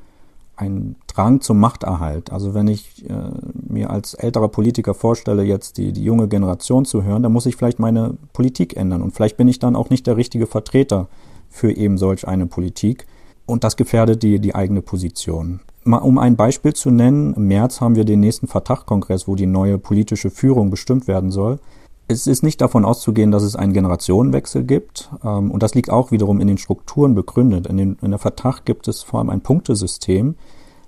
ein 0.55 0.95
Drang 1.07 1.41
zum 1.41 1.59
Machterhalt. 1.59 2.31
Also 2.31 2.53
wenn 2.53 2.67
ich 2.67 3.09
äh, 3.09 3.31
mir 3.73 3.89
als 3.89 4.13
älterer 4.13 4.47
Politiker 4.47 4.93
vorstelle, 4.93 5.43
jetzt 5.43 5.77
die, 5.77 5.91
die 5.91 6.03
junge 6.03 6.27
Generation 6.27 6.85
zu 6.85 7.03
hören, 7.03 7.23
dann 7.23 7.33
muss 7.33 7.45
ich 7.45 7.55
vielleicht 7.55 7.79
meine 7.79 8.17
Politik 8.31 8.77
ändern. 8.77 9.01
Und 9.01 9.13
vielleicht 9.13 9.37
bin 9.37 9.47
ich 9.47 9.59
dann 9.59 9.75
auch 9.75 9.89
nicht 9.89 10.07
der 10.07 10.17
richtige 10.17 10.47
Vertreter 10.47 11.07
für 11.49 11.71
eben 11.71 11.97
solch 11.97 12.27
eine 12.27 12.45
Politik. 12.45 13.05
Und 13.45 13.63
das 13.63 13.75
gefährdet 13.75 14.23
die, 14.23 14.39
die 14.39 14.55
eigene 14.55 14.81
Position. 14.81 15.59
Mal 15.83 15.97
um 15.97 16.17
ein 16.17 16.37
Beispiel 16.37 16.73
zu 16.73 16.91
nennen, 16.91 17.33
im 17.33 17.47
März 17.47 17.81
haben 17.81 17.95
wir 17.95 18.05
den 18.05 18.21
nächsten 18.21 18.47
Vertag-Kongress, 18.47 19.27
wo 19.27 19.35
die 19.35 19.45
neue 19.45 19.77
politische 19.77 20.29
Führung 20.29 20.69
bestimmt 20.69 21.07
werden 21.07 21.29
soll. 21.29 21.59
Es 22.07 22.27
ist 22.27 22.43
nicht 22.43 22.61
davon 22.61 22.85
auszugehen, 22.85 23.31
dass 23.31 23.43
es 23.43 23.55
einen 23.55 23.73
Generationenwechsel 23.73 24.63
gibt. 24.63 25.09
Ähm, 25.23 25.51
und 25.51 25.61
das 25.61 25.75
liegt 25.75 25.89
auch 25.89 26.11
wiederum 26.11 26.39
in 26.39 26.47
den 26.47 26.57
Strukturen 26.57 27.15
begründet. 27.15 27.67
In, 27.67 27.77
den, 27.77 27.97
in 28.01 28.11
der 28.11 28.19
Vertrag 28.19 28.65
gibt 28.65 28.87
es 28.87 29.03
vor 29.03 29.19
allem 29.19 29.29
ein 29.29 29.41
Punktesystem, 29.41 30.35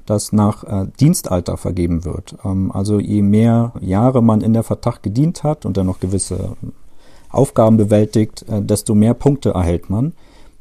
das 0.05 0.31
nach 0.31 0.63
äh, 0.63 0.87
Dienstalter 0.99 1.57
vergeben 1.57 2.05
wird. 2.05 2.35
Ähm, 2.45 2.71
also 2.71 2.99
je 2.99 3.21
mehr 3.21 3.73
Jahre 3.81 4.21
man 4.21 4.41
in 4.41 4.53
der 4.53 4.63
Vertrag 4.63 5.03
gedient 5.03 5.43
hat 5.43 5.65
und 5.65 5.77
dann 5.77 5.87
noch 5.87 5.99
gewisse 5.99 6.55
Aufgaben 7.29 7.77
bewältigt, 7.77 8.45
äh, 8.47 8.61
desto 8.61 8.95
mehr 8.95 9.13
Punkte 9.13 9.51
erhält 9.51 9.89
man. 9.89 10.13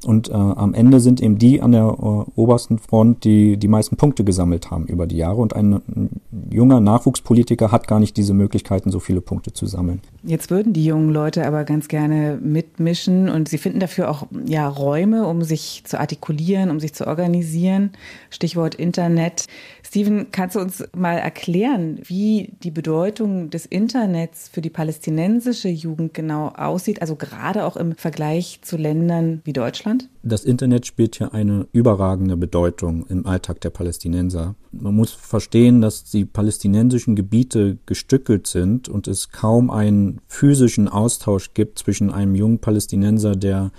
Und 0.06 0.28
äh, 0.28 0.32
am 0.32 0.74
Ende 0.74 1.00
sind 1.00 1.20
eben 1.20 1.38
die 1.38 1.60
an 1.60 1.72
der 1.72 1.84
äh, 1.84 2.30
obersten 2.40 2.78
Front, 2.78 3.24
die 3.24 3.56
die 3.56 3.68
meisten 3.68 3.96
Punkte 3.96 4.24
gesammelt 4.24 4.70
haben 4.70 4.86
über 4.86 5.06
die 5.06 5.16
Jahre. 5.16 5.40
Und 5.40 5.54
ein, 5.54 5.74
ein 5.74 6.10
junger 6.50 6.80
Nachwuchspolitiker 6.80 7.72
hat 7.72 7.88
gar 7.88 8.00
nicht 8.00 8.16
diese 8.16 8.34
Möglichkeiten, 8.34 8.90
so 8.90 9.00
viele 9.00 9.20
Punkte 9.20 9.52
zu 9.52 9.66
sammeln. 9.66 10.00
Jetzt 10.22 10.50
würden 10.50 10.72
die 10.72 10.84
jungen 10.84 11.10
Leute 11.10 11.46
aber 11.46 11.64
ganz 11.64 11.88
gerne 11.88 12.38
mitmischen 12.42 13.28
und 13.28 13.48
sie 13.48 13.58
finden 13.58 13.80
dafür 13.80 14.10
auch 14.10 14.26
ja, 14.46 14.68
Räume, 14.68 15.26
um 15.26 15.42
sich 15.42 15.82
zu 15.84 15.98
artikulieren, 15.98 16.70
um 16.70 16.80
sich 16.80 16.94
zu 16.94 17.06
organisieren. 17.06 17.90
Stichwort 18.30 18.74
Internet. 18.74 19.46
Steven, 19.94 20.32
kannst 20.32 20.56
du 20.56 20.60
uns 20.60 20.82
mal 20.92 21.18
erklären, 21.18 22.00
wie 22.02 22.56
die 22.64 22.72
Bedeutung 22.72 23.50
des 23.50 23.64
Internets 23.64 24.48
für 24.48 24.60
die 24.60 24.68
palästinensische 24.68 25.68
Jugend 25.68 26.14
genau 26.14 26.48
aussieht? 26.48 27.00
Also 27.00 27.14
gerade 27.14 27.64
auch 27.64 27.76
im 27.76 27.94
Vergleich 27.94 28.58
zu 28.62 28.76
Ländern 28.76 29.40
wie 29.44 29.52
Deutschland? 29.52 30.08
Das 30.24 30.44
Internet 30.44 30.84
spielt 30.84 31.14
hier 31.14 31.32
eine 31.32 31.68
überragende 31.70 32.36
Bedeutung 32.36 33.06
im 33.06 33.24
Alltag 33.24 33.60
der 33.60 33.70
Palästinenser. 33.70 34.56
Man 34.72 34.96
muss 34.96 35.12
verstehen, 35.12 35.80
dass 35.80 36.02
die 36.02 36.24
palästinensischen 36.24 37.14
Gebiete 37.14 37.78
gestückelt 37.86 38.48
sind 38.48 38.88
und 38.88 39.06
es 39.06 39.30
kaum 39.30 39.70
einen 39.70 40.20
physischen 40.26 40.88
Austausch 40.88 41.54
gibt 41.54 41.78
zwischen 41.78 42.10
einem 42.10 42.34
jungen 42.34 42.58
Palästinenser, 42.58 43.36
der 43.36 43.70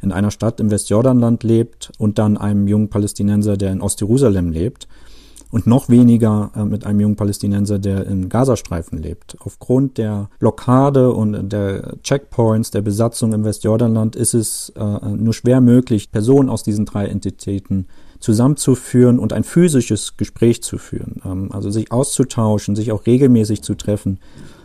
in 0.00 0.12
einer 0.12 0.30
Stadt 0.30 0.60
im 0.60 0.70
Westjordanland 0.70 1.42
lebt 1.42 1.90
und 1.98 2.20
dann 2.20 2.36
einem 2.36 2.68
jungen 2.68 2.90
Palästinenser, 2.90 3.56
der 3.56 3.72
in 3.72 3.80
Ostjerusalem 3.80 4.52
lebt 4.52 4.86
und 5.54 5.68
noch 5.68 5.88
weniger 5.88 6.50
äh, 6.56 6.64
mit 6.64 6.84
einem 6.84 6.98
jungen 6.98 7.14
Palästinenser, 7.14 7.78
der 7.78 8.08
im 8.08 8.28
Gazastreifen 8.28 8.98
lebt. 8.98 9.36
Aufgrund 9.38 9.98
der 9.98 10.28
Blockade 10.40 11.12
und 11.12 11.48
der 11.48 11.94
Checkpoints, 12.02 12.72
der 12.72 12.82
Besatzung 12.82 13.32
im 13.32 13.44
Westjordanland 13.44 14.16
ist 14.16 14.34
es 14.34 14.70
äh, 14.70 15.08
nur 15.10 15.32
schwer 15.32 15.60
möglich, 15.60 16.10
Personen 16.10 16.48
aus 16.48 16.64
diesen 16.64 16.86
drei 16.86 17.06
Entitäten 17.06 17.86
zusammenzuführen 18.18 19.20
und 19.20 19.32
ein 19.32 19.44
physisches 19.44 20.16
Gespräch 20.16 20.60
zu 20.60 20.76
führen. 20.76 21.22
Ähm, 21.24 21.52
also 21.52 21.70
sich 21.70 21.92
auszutauschen, 21.92 22.74
sich 22.74 22.90
auch 22.90 23.06
regelmäßig 23.06 23.62
zu 23.62 23.76
treffen. 23.76 24.18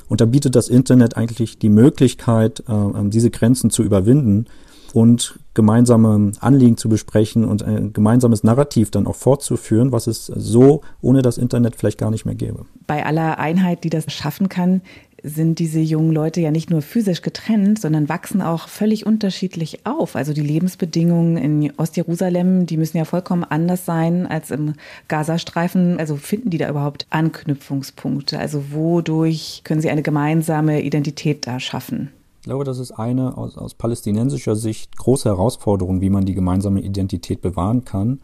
Und 0.07 0.21
da 0.21 0.25
bietet 0.25 0.55
das 0.55 0.69
Internet 0.69 1.15
eigentlich 1.17 1.59
die 1.59 1.69
Möglichkeit, 1.69 2.63
äh, 2.67 3.09
diese 3.09 3.29
Grenzen 3.29 3.69
zu 3.69 3.83
überwinden 3.83 4.47
und 4.93 5.39
gemeinsame 5.53 6.31
Anliegen 6.39 6.77
zu 6.77 6.89
besprechen 6.89 7.45
und 7.45 7.63
ein 7.63 7.93
gemeinsames 7.93 8.43
Narrativ 8.43 8.91
dann 8.91 9.07
auch 9.07 9.15
fortzuführen, 9.15 9.91
was 9.91 10.07
es 10.07 10.27
so 10.27 10.81
ohne 11.01 11.21
das 11.21 11.37
Internet 11.37 11.75
vielleicht 11.75 11.97
gar 11.97 12.11
nicht 12.11 12.25
mehr 12.25 12.35
gäbe. 12.35 12.65
Bei 12.87 13.05
aller 13.05 13.39
Einheit, 13.39 13.83
die 13.83 13.89
das 13.89 14.11
schaffen 14.11 14.49
kann, 14.49 14.81
sind 15.23 15.59
diese 15.59 15.79
jungen 15.79 16.11
Leute 16.11 16.41
ja 16.41 16.51
nicht 16.51 16.69
nur 16.69 16.81
physisch 16.81 17.21
getrennt, 17.21 17.79
sondern 17.79 18.09
wachsen 18.09 18.41
auch 18.41 18.67
völlig 18.67 19.05
unterschiedlich 19.05 19.85
auf. 19.85 20.15
Also 20.15 20.33
die 20.33 20.41
Lebensbedingungen 20.41 21.37
in 21.37 21.73
Ostjerusalem, 21.77 22.65
die 22.65 22.77
müssen 22.77 22.97
ja 22.97 23.05
vollkommen 23.05 23.43
anders 23.43 23.85
sein 23.85 24.27
als 24.27 24.51
im 24.51 24.73
Gazastreifen. 25.07 25.99
Also 25.99 26.15
finden 26.15 26.49
die 26.49 26.57
da 26.57 26.69
überhaupt 26.69 27.05
Anknüpfungspunkte? 27.09 28.39
Also 28.39 28.71
wodurch 28.71 29.61
können 29.63 29.81
sie 29.81 29.89
eine 29.89 30.03
gemeinsame 30.03 30.81
Identität 30.81 31.47
da 31.47 31.59
schaffen? 31.59 32.11
Ich 32.39 32.43
glaube, 32.43 32.63
das 32.63 32.79
ist 32.79 32.91
eine 32.91 33.37
aus, 33.37 33.57
aus 33.57 33.73
palästinensischer 33.73 34.55
Sicht 34.55 34.97
große 34.97 35.27
Herausforderung, 35.27 35.99
wie 35.99 36.09
man 36.09 36.25
die 36.25 36.33
gemeinsame 36.33 36.79
Identität 36.79 37.41
bewahren 37.41 37.83
kann. 37.83 38.21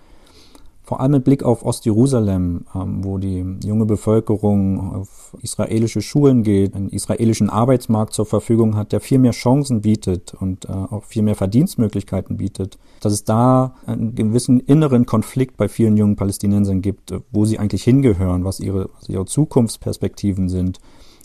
Vor 0.83 1.01
allem 1.01 1.13
mit 1.13 1.23
Blick 1.25 1.43
auf 1.43 1.65
Ostjerusalem, 1.65 2.65
ähm, 2.73 3.03
wo 3.03 3.17
die 3.17 3.43
junge 3.65 3.85
Bevölkerung 3.85 4.95
auf 4.95 5.35
israelische 5.41 6.01
Schulen 6.01 6.43
geht, 6.43 6.75
einen 6.75 6.89
israelischen 6.89 7.49
Arbeitsmarkt 7.49 8.13
zur 8.13 8.25
Verfügung 8.25 8.77
hat, 8.77 8.93
der 8.93 9.01
viel 9.01 9.17
mehr 9.17 9.31
Chancen 9.31 9.81
bietet 9.81 10.33
und 10.33 10.65
äh, 10.65 10.71
auch 10.71 11.03
viel 11.03 11.23
mehr 11.23 11.35
Verdienstmöglichkeiten 11.35 12.37
bietet, 12.37 12.77
dass 13.01 13.11
es 13.11 13.23
da 13.25 13.75
einen 13.85 14.15
gewissen 14.15 14.59
inneren 14.61 15.05
Konflikt 15.05 15.57
bei 15.57 15.67
vielen 15.67 15.97
jungen 15.97 16.15
Palästinensern 16.15 16.81
gibt, 16.81 17.13
wo 17.31 17.45
sie 17.45 17.59
eigentlich 17.59 17.83
hingehören, 17.83 18.45
was 18.45 18.59
ihre, 18.59 18.89
was 18.97 19.09
ihre 19.09 19.25
Zukunftsperspektiven 19.25 20.47
sind 20.47 20.79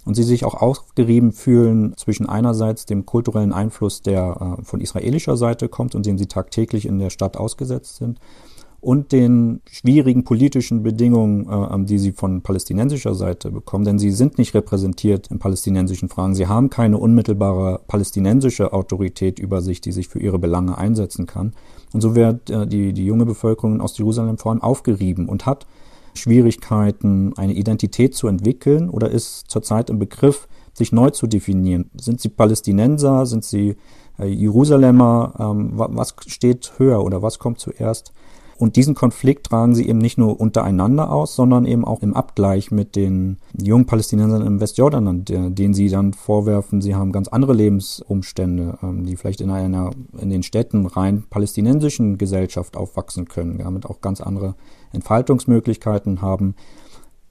und 0.05 0.15
sie 0.15 0.23
sich 0.23 0.45
auch 0.45 0.55
aufgerieben 0.55 1.33
fühlen 1.33 1.95
zwischen 1.97 2.27
einerseits 2.27 2.87
dem 2.87 3.07
kulturellen 3.07 3.53
Einfluss, 3.53 4.03
der 4.03 4.59
äh, 4.59 4.65
von 4.65 4.81
israelischer 4.81 5.37
Seite 5.37 5.69
kommt 5.69 5.95
und 5.95 6.07
dem 6.07 6.19
sie 6.19 6.27
tagtäglich 6.27 6.87
in 6.87 6.99
der 6.99 7.11
Stadt 7.11 7.37
ausgesetzt 7.37 7.97
sind, 7.97 8.19
und 8.81 9.13
den 9.13 9.61
schwierigen 9.71 10.25
politischen 10.25 10.83
Bedingungen, 10.83 11.49
äh, 11.49 11.85
die 11.85 11.99
sie 11.99 12.13
von 12.13 12.41
palästinensischer 12.41 13.15
Seite 13.15 13.51
bekommen, 13.51 13.85
denn 13.85 13.99
sie 13.99 14.11
sind 14.11 14.39
nicht 14.39 14.55
repräsentiert 14.55 15.29
in 15.29 15.39
palästinensischen 15.39 16.09
Fragen. 16.09 16.35
Sie 16.35 16.47
haben 16.47 16.71
keine 16.71 16.99
unmittelbare 16.99 17.81
palästinensische 17.87 18.73
Autorität 18.73 19.39
über 19.39 19.61
sich, 19.61 19.81
die 19.81 19.93
sich 19.93 20.09
für 20.09 20.19
ihre 20.19 20.39
Belange 20.39 20.79
einsetzen 20.79 21.27
kann. 21.27 21.53
Und 21.93 22.01
so 22.01 22.15
wird 22.15 22.49
äh, 22.49 22.67
die, 22.67 22.93
die 22.93 23.05
junge 23.05 23.27
Bevölkerung 23.27 23.75
in 23.75 23.81
Ostjerusalem 23.81 24.39
vor 24.39 24.53
allem 24.53 24.63
aufgerieben 24.63 25.29
und 25.29 25.45
hat 25.45 25.67
Schwierigkeiten, 26.15 27.33
eine 27.37 27.55
Identität 27.55 28.15
zu 28.15 28.29
entwickeln 28.29 28.91
oder 28.91 29.11
ist 29.11 29.51
zurzeit 29.51 29.91
im 29.91 29.99
Begriff, 29.99 30.49
sich 30.73 30.93
neu 30.93 31.11
zu 31.11 31.27
definieren? 31.27 31.91
Sind 32.01 32.21
sie 32.21 32.29
Palästinenser? 32.29 33.27
Sind 33.27 33.45
sie 33.45 33.77
äh, 34.19 34.27
Jerusalemer? 34.27 35.35
Ähm, 35.39 35.71
was 35.75 36.15
steht 36.27 36.73
höher 36.79 37.05
oder 37.05 37.23
was 37.23 37.39
kommt 37.39 37.59
zuerst? 37.59 38.13
Und 38.61 38.77
diesen 38.77 38.95
Konflikt 38.95 39.47
tragen 39.47 39.75
sie 39.75 39.89
eben 39.89 39.99
nicht 39.99 40.19
nur 40.19 40.39
untereinander 40.39 41.11
aus, 41.11 41.35
sondern 41.35 41.65
eben 41.65 41.83
auch 41.83 42.03
im 42.03 42.13
Abgleich 42.13 42.71
mit 42.71 42.95
den 42.95 43.39
jungen 43.59 43.87
Palästinensern 43.87 44.47
im 44.47 44.61
Westjordanland, 44.61 45.31
denen 45.31 45.73
sie 45.73 45.89
dann 45.89 46.13
vorwerfen, 46.13 46.83
sie 46.83 46.95
haben 46.95 47.11
ganz 47.11 47.29
andere 47.29 47.55
Lebensumstände, 47.55 48.79
ähm, 48.83 49.07
die 49.07 49.17
vielleicht 49.17 49.41
in 49.41 49.49
einer, 49.49 49.93
in 50.21 50.29
den 50.29 50.43
Städten 50.43 50.85
rein 50.85 51.25
palästinensischen 51.31 52.19
Gesellschaft 52.19 52.77
aufwachsen 52.77 53.29
können, 53.29 53.57
damit 53.59 53.87
auch 53.87 54.03
ganz 54.03 54.21
andere 54.21 54.57
Entfaltungsmöglichkeiten 54.93 56.23
haben. 56.23 56.55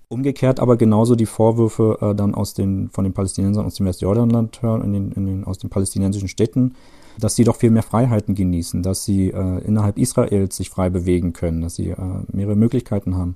Umgekehrt 0.07 0.59
aber 0.59 0.75
genauso 0.75 1.15
die 1.15 1.27
Vorwürfe 1.27 1.97
äh, 2.01 2.15
dann 2.15 2.33
aus 2.33 2.53
den, 2.53 2.89
von 2.89 3.03
den 3.03 3.13
Palästinensern 3.13 3.65
aus 3.65 3.75
dem 3.75 3.85
Westjordanland 3.85 4.61
hören, 4.61 4.83
in 4.83 4.93
den, 4.93 5.11
in 5.11 5.25
den, 5.25 5.43
aus 5.43 5.59
den 5.59 5.69
palästinensischen 5.69 6.27
Städten, 6.27 6.73
dass 7.19 7.35
sie 7.35 7.43
doch 7.43 7.55
viel 7.55 7.69
mehr 7.69 7.83
Freiheiten 7.83 8.33
genießen, 8.33 8.81
dass 8.81 9.05
sie 9.05 9.29
äh, 9.29 9.63
innerhalb 9.63 9.99
Israels 9.99 10.55
sich 10.55 10.69
frei 10.69 10.89
bewegen 10.89 11.33
können, 11.33 11.61
dass 11.61 11.75
sie 11.75 11.89
äh, 11.89 11.97
mehrere 12.31 12.55
Möglichkeiten 12.55 13.17
haben. 13.17 13.35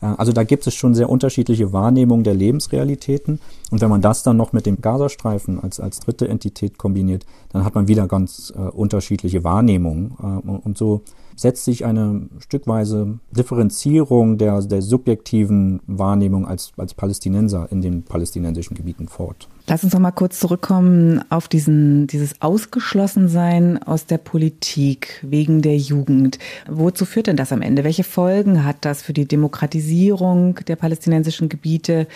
Äh, 0.00 0.06
also 0.06 0.32
da 0.32 0.44
gibt 0.44 0.66
es 0.66 0.74
schon 0.74 0.94
sehr 0.94 1.08
unterschiedliche 1.08 1.72
Wahrnehmungen 1.72 2.24
der 2.24 2.34
Lebensrealitäten. 2.34 3.40
Und 3.70 3.80
wenn 3.80 3.90
man 3.90 4.00
das 4.00 4.22
dann 4.22 4.36
noch 4.36 4.52
mit 4.52 4.66
dem 4.66 4.80
Gazastreifen 4.80 5.60
als, 5.60 5.80
als 5.80 6.00
dritte 6.00 6.28
Entität 6.28 6.78
kombiniert, 6.78 7.26
dann 7.50 7.64
hat 7.64 7.74
man 7.74 7.88
wieder 7.88 8.06
ganz 8.06 8.52
äh, 8.56 8.60
unterschiedliche 8.60 9.44
Wahrnehmungen. 9.44 10.16
Äh, 10.20 10.50
und 10.50 10.76
so 10.76 11.02
setzt 11.40 11.64
sich 11.64 11.86
eine 11.86 12.28
stückweise 12.38 13.18
Differenzierung 13.30 14.36
der, 14.36 14.60
der 14.60 14.82
subjektiven 14.82 15.80
Wahrnehmung 15.86 16.46
als, 16.46 16.72
als 16.76 16.92
Palästinenser 16.92 17.68
in 17.70 17.80
den 17.80 18.02
palästinensischen 18.02 18.76
Gebieten 18.76 19.08
fort. 19.08 19.48
Lass 19.66 19.82
uns 19.82 19.94
noch 19.94 20.00
mal 20.00 20.10
kurz 20.10 20.38
zurückkommen 20.38 21.22
auf 21.30 21.48
diesen, 21.48 22.06
dieses 22.08 22.42
Ausgeschlossensein 22.42 23.82
aus 23.82 24.04
der 24.04 24.18
Politik 24.18 25.24
wegen 25.26 25.62
der 25.62 25.78
Jugend. 25.78 26.38
Wozu 26.68 27.06
führt 27.06 27.28
denn 27.28 27.36
das 27.36 27.52
am 27.52 27.62
Ende? 27.62 27.84
Welche 27.84 28.04
Folgen 28.04 28.64
hat 28.64 28.84
das 28.84 29.00
für 29.00 29.14
die 29.14 29.26
Demokratisierung 29.26 30.56
der 30.66 30.76
palästinensischen 30.76 31.48
Gebiete? 31.48 32.06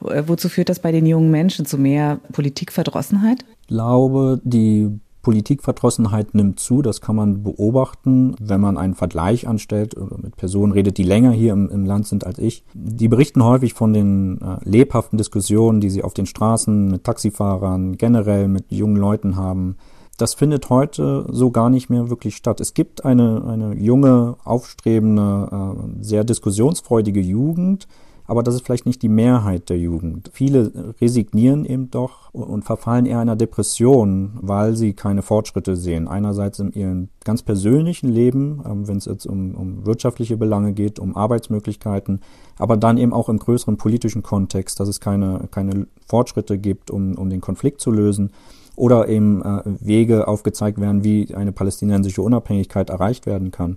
Wozu 0.00 0.50
führt 0.50 0.68
das 0.68 0.80
bei 0.80 0.92
den 0.92 1.06
jungen 1.06 1.30
Menschen 1.30 1.64
zu 1.64 1.78
mehr 1.78 2.18
Politikverdrossenheit? 2.32 3.46
Ich 3.62 3.68
glaube, 3.68 4.42
die 4.44 5.00
Politikverdrossenheit 5.24 6.34
nimmt 6.34 6.60
zu, 6.60 6.82
das 6.82 7.00
kann 7.00 7.16
man 7.16 7.42
beobachten, 7.42 8.36
wenn 8.38 8.60
man 8.60 8.78
einen 8.78 8.94
Vergleich 8.94 9.48
anstellt 9.48 9.96
oder 9.96 10.16
mit 10.22 10.36
Personen 10.36 10.72
redet, 10.72 10.98
die 10.98 11.02
länger 11.02 11.32
hier 11.32 11.52
im, 11.52 11.68
im 11.68 11.84
Land 11.84 12.06
sind 12.06 12.24
als 12.24 12.38
ich. 12.38 12.62
Die 12.74 13.08
berichten 13.08 13.42
häufig 13.42 13.74
von 13.74 13.92
den 13.92 14.40
äh, 14.40 14.58
lebhaften 14.62 15.18
Diskussionen, 15.18 15.80
die 15.80 15.90
sie 15.90 16.04
auf 16.04 16.14
den 16.14 16.26
Straßen 16.26 16.88
mit 16.88 17.02
Taxifahrern, 17.02 17.96
generell 17.96 18.46
mit 18.46 18.70
jungen 18.70 18.96
Leuten 18.96 19.34
haben. 19.34 19.76
Das 20.16 20.34
findet 20.34 20.70
heute 20.70 21.26
so 21.30 21.50
gar 21.50 21.70
nicht 21.70 21.90
mehr 21.90 22.08
wirklich 22.08 22.36
statt. 22.36 22.60
Es 22.60 22.72
gibt 22.72 23.04
eine, 23.04 23.44
eine 23.48 23.74
junge, 23.74 24.36
aufstrebende, 24.44 25.48
äh, 25.50 26.04
sehr 26.04 26.22
diskussionsfreudige 26.22 27.20
Jugend, 27.20 27.88
aber 28.26 28.42
das 28.42 28.54
ist 28.54 28.64
vielleicht 28.64 28.86
nicht 28.86 29.02
die 29.02 29.08
Mehrheit 29.08 29.68
der 29.68 29.78
Jugend. 29.78 30.30
Viele 30.32 30.94
resignieren 31.00 31.64
eben 31.64 31.90
doch 31.90 32.32
und 32.32 32.64
verfallen 32.64 33.04
eher 33.04 33.18
einer 33.18 33.36
Depression, 33.36 34.38
weil 34.40 34.76
sie 34.76 34.94
keine 34.94 35.22
Fortschritte 35.22 35.76
sehen. 35.76 36.08
Einerseits 36.08 36.58
in 36.58 36.72
ihrem 36.72 37.08
ganz 37.24 37.42
persönlichen 37.42 38.08
Leben, 38.08 38.62
ähm, 38.66 38.88
wenn 38.88 38.96
es 38.96 39.04
jetzt 39.04 39.26
um, 39.26 39.54
um 39.54 39.84
wirtschaftliche 39.86 40.36
Belange 40.36 40.72
geht, 40.72 40.98
um 40.98 41.16
Arbeitsmöglichkeiten, 41.16 42.20
aber 42.58 42.76
dann 42.76 42.96
eben 42.96 43.12
auch 43.12 43.28
im 43.28 43.38
größeren 43.38 43.76
politischen 43.76 44.22
Kontext, 44.22 44.80
dass 44.80 44.88
es 44.88 45.00
keine, 45.00 45.48
keine 45.50 45.86
Fortschritte 46.06 46.56
gibt, 46.56 46.90
um, 46.90 47.14
um 47.16 47.28
den 47.28 47.42
Konflikt 47.42 47.80
zu 47.80 47.90
lösen 47.90 48.30
oder 48.76 49.08
eben 49.08 49.42
äh, 49.42 49.62
Wege 49.80 50.26
aufgezeigt 50.26 50.80
werden, 50.80 51.04
wie 51.04 51.34
eine 51.34 51.52
palästinensische 51.52 52.22
Unabhängigkeit 52.22 52.90
erreicht 52.90 53.26
werden 53.26 53.50
kann. 53.50 53.76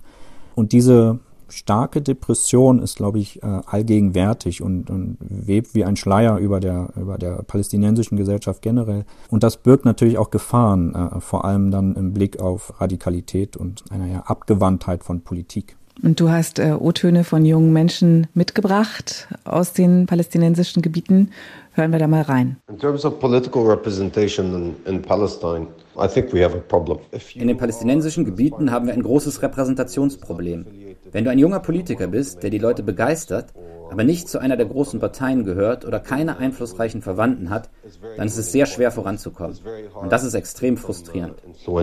Und 0.56 0.72
diese 0.72 1.20
starke 1.50 2.02
Depression 2.02 2.80
ist, 2.80 2.98
glaube 2.98 3.20
ich, 3.20 3.42
äh, 3.44 3.46
allgegenwärtig 3.66 4.62
und, 4.62 4.90
und 4.90 5.18
webt 5.20 5.76
wie 5.76 5.86
ein 5.86 5.96
Schleier 5.96 6.38
über 6.38 6.60
der, 6.60 6.90
über 6.96 7.18
der 7.18 7.44
palästinensischen 7.44 8.18
Gesellschaft 8.18 8.62
generell. 8.62 9.06
Und 9.30 9.44
das 9.44 9.58
birgt 9.58 9.86
natürlich 9.86 10.18
auch 10.18 10.30
Gefahren, 10.30 10.94
äh, 10.96 11.20
vor 11.20 11.46
allem 11.46 11.72
dann 11.72 11.96
im 11.96 12.14
Blick 12.14 12.40
auf 12.40 12.80
Radikalität 12.80 13.58
und 13.58 13.84
einer 13.92 14.08
ja, 14.08 14.20
Abgewandtheit 14.22 15.04
von 15.04 15.22
Politik. 15.22 15.78
Und 16.04 16.20
du 16.20 16.30
hast 16.30 16.60
äh, 16.60 16.74
O-Töne 16.80 17.24
von 17.24 17.44
jungen 17.44 17.74
Menschen 17.74 18.28
mitgebracht 18.34 19.28
aus 19.46 19.74
den 19.74 20.06
palästinensischen 20.06 20.82
Gebieten. 20.82 21.32
Hören 21.74 21.92
wir 21.92 22.00
da 22.00 22.08
mal 22.08 22.22
rein. 22.22 22.58
In 22.70 22.78
terms 22.78 23.06
of 23.06 23.20
political 23.20 23.66
representation 23.66 24.76
in, 24.86 24.94
in 24.94 25.02
Palestine, 25.02 25.68
I 25.96 26.08
think 26.08 26.34
we 26.34 26.44
have 26.44 26.56
a 26.56 26.60
problem. 26.60 27.00
In 27.36 27.48
den 27.48 27.58
palästinensischen 27.58 28.26
Gebieten 28.26 28.72
haben 28.72 28.88
wir 28.88 28.94
ein 28.94 29.04
großes 29.04 29.42
Repräsentationsproblem. 29.42 30.66
Wenn 31.12 31.24
du 31.24 31.32
ein 31.32 31.40
junger 31.40 31.60
Politiker 31.60 32.08
bist, 32.08 32.44
der 32.44 32.50
die 32.50 32.58
Leute 32.58 32.84
begeistert, 32.84 33.54
aber 33.90 34.04
nicht 34.04 34.28
zu 34.28 34.40
einer 34.40 34.58
der 34.58 34.66
großen 34.66 35.00
Parteien 35.00 35.44
gehört 35.44 35.86
oder 35.86 36.00
keine 36.00 36.38
einflussreichen 36.38 37.02
Verwandten 37.02 37.50
hat, 37.50 37.70
dann 38.18 38.28
ist 38.28 38.38
es 38.38 38.52
sehr 38.52 38.66
schwer 38.66 38.92
voranzukommen. 38.92 39.58
Und 39.94 40.12
das 40.12 40.24
ist 40.24 40.34
extrem 40.34 40.78
frustrierend. 40.78 41.36
Uh. 41.66 41.80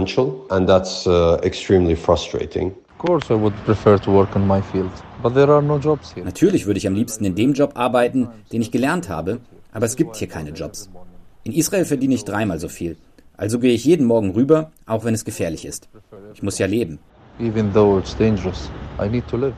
Natürlich 6.25 6.66
würde 6.66 6.78
ich 6.78 6.87
am 6.87 6.95
liebsten 6.95 7.25
in 7.25 7.35
dem 7.35 7.52
Job 7.54 7.73
arbeiten, 7.75 8.28
den 8.52 8.61
ich 8.61 8.71
gelernt 8.71 9.09
habe, 9.09 9.40
aber 9.73 9.87
es 9.87 9.97
gibt 9.97 10.16
hier 10.16 10.28
keine 10.28 10.50
Jobs. 10.50 10.90
In 11.43 11.52
Israel 11.52 11.85
verdiene 11.85 12.14
ich 12.14 12.25
dreimal 12.25 12.59
so 12.59 12.69
viel. 12.69 12.97
Also 13.37 13.59
gehe 13.59 13.73
ich 13.73 13.85
jeden 13.85 14.07
Morgen 14.07 14.31
rüber, 14.31 14.71
auch 14.87 15.04
wenn 15.04 15.14
es 15.14 15.25
gefährlich 15.25 15.66
ist. 15.66 15.88
Ich 16.35 16.43
muss 16.43 16.59
ja 16.59 16.66
leben. 16.66 16.99
Even 17.40 17.72
though 17.72 17.98
it's 17.98 18.16
dangerous, 18.16 18.70
I 19.00 19.08
need 19.08 19.26
to 19.28 19.36
live. 19.36 19.54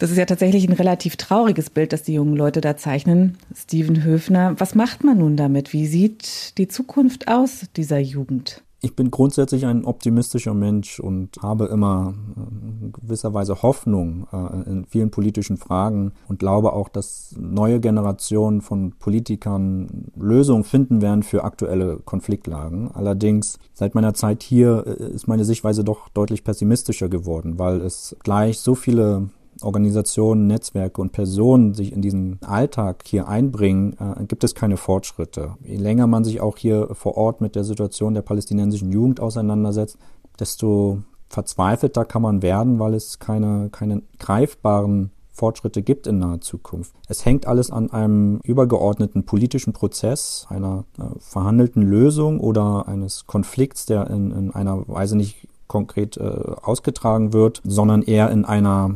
Das 0.00 0.10
ist 0.10 0.16
ja 0.16 0.24
tatsächlich 0.24 0.66
ein 0.66 0.72
relativ 0.72 1.16
trauriges 1.16 1.68
Bild, 1.68 1.92
das 1.92 2.02
die 2.02 2.14
jungen 2.14 2.34
Leute 2.34 2.62
da 2.62 2.76
zeichnen. 2.76 3.36
Steven 3.54 4.02
Höfner, 4.02 4.58
was 4.58 4.74
macht 4.74 5.04
man 5.04 5.18
nun 5.18 5.36
damit? 5.36 5.74
Wie 5.74 5.86
sieht 5.86 6.56
die 6.56 6.68
Zukunft 6.68 7.28
aus 7.28 7.66
dieser 7.76 7.98
Jugend? 7.98 8.62
Ich 8.82 8.96
bin 8.96 9.10
grundsätzlich 9.10 9.66
ein 9.66 9.84
optimistischer 9.84 10.54
Mensch 10.54 11.00
und 11.00 11.36
habe 11.42 11.66
immer 11.66 12.14
äh, 12.36 12.84
in 12.84 12.92
gewisser 12.92 13.34
Weise 13.34 13.62
Hoffnung 13.62 14.26
äh, 14.32 14.70
in 14.70 14.86
vielen 14.86 15.10
politischen 15.10 15.58
Fragen 15.58 16.12
und 16.28 16.38
glaube 16.38 16.72
auch, 16.72 16.88
dass 16.88 17.34
neue 17.38 17.78
Generationen 17.78 18.62
von 18.62 18.92
Politikern 18.98 20.10
Lösungen 20.16 20.64
finden 20.64 21.02
werden 21.02 21.22
für 21.22 21.44
aktuelle 21.44 21.98
Konfliktlagen. 21.98 22.90
Allerdings 22.92 23.58
seit 23.74 23.94
meiner 23.94 24.14
Zeit 24.14 24.42
hier 24.42 24.84
äh, 24.86 25.12
ist 25.12 25.28
meine 25.28 25.44
Sichtweise 25.44 25.84
doch 25.84 26.08
deutlich 26.08 26.42
pessimistischer 26.42 27.10
geworden, 27.10 27.58
weil 27.58 27.82
es 27.82 28.16
gleich 28.22 28.60
so 28.60 28.74
viele 28.74 29.28
Organisationen, 29.62 30.46
Netzwerke 30.46 31.00
und 31.00 31.12
Personen 31.12 31.74
sich 31.74 31.92
in 31.92 32.02
diesen 32.02 32.38
Alltag 32.42 33.02
hier 33.06 33.28
einbringen, 33.28 33.96
äh, 33.98 34.24
gibt 34.24 34.44
es 34.44 34.54
keine 34.54 34.76
Fortschritte. 34.76 35.54
Je 35.62 35.76
länger 35.76 36.06
man 36.06 36.24
sich 36.24 36.40
auch 36.40 36.56
hier 36.56 36.88
vor 36.92 37.16
Ort 37.16 37.40
mit 37.40 37.54
der 37.54 37.64
Situation 37.64 38.14
der 38.14 38.22
palästinensischen 38.22 38.90
Jugend 38.90 39.20
auseinandersetzt, 39.20 39.98
desto 40.38 41.02
verzweifelter 41.28 42.04
kann 42.04 42.22
man 42.22 42.42
werden, 42.42 42.78
weil 42.78 42.94
es 42.94 43.18
keine, 43.18 43.68
keine 43.70 44.02
greifbaren 44.18 45.10
Fortschritte 45.32 45.82
gibt 45.82 46.06
in 46.06 46.18
naher 46.18 46.40
Zukunft. 46.40 46.92
Es 47.08 47.24
hängt 47.24 47.46
alles 47.46 47.70
an 47.70 47.90
einem 47.90 48.40
übergeordneten 48.42 49.24
politischen 49.24 49.72
Prozess, 49.72 50.46
einer 50.50 50.84
äh, 50.98 51.02
verhandelten 51.18 51.82
Lösung 51.82 52.40
oder 52.40 52.88
eines 52.88 53.26
Konflikts, 53.26 53.86
der 53.86 54.10
in, 54.10 54.32
in 54.32 54.50
einer 54.50 54.86
Weise 54.86 55.16
nicht 55.16 55.48
konkret 55.66 56.16
äh, 56.16 56.22
ausgetragen 56.62 57.32
wird, 57.32 57.62
sondern 57.64 58.02
eher 58.02 58.30
in 58.30 58.44
einer 58.44 58.90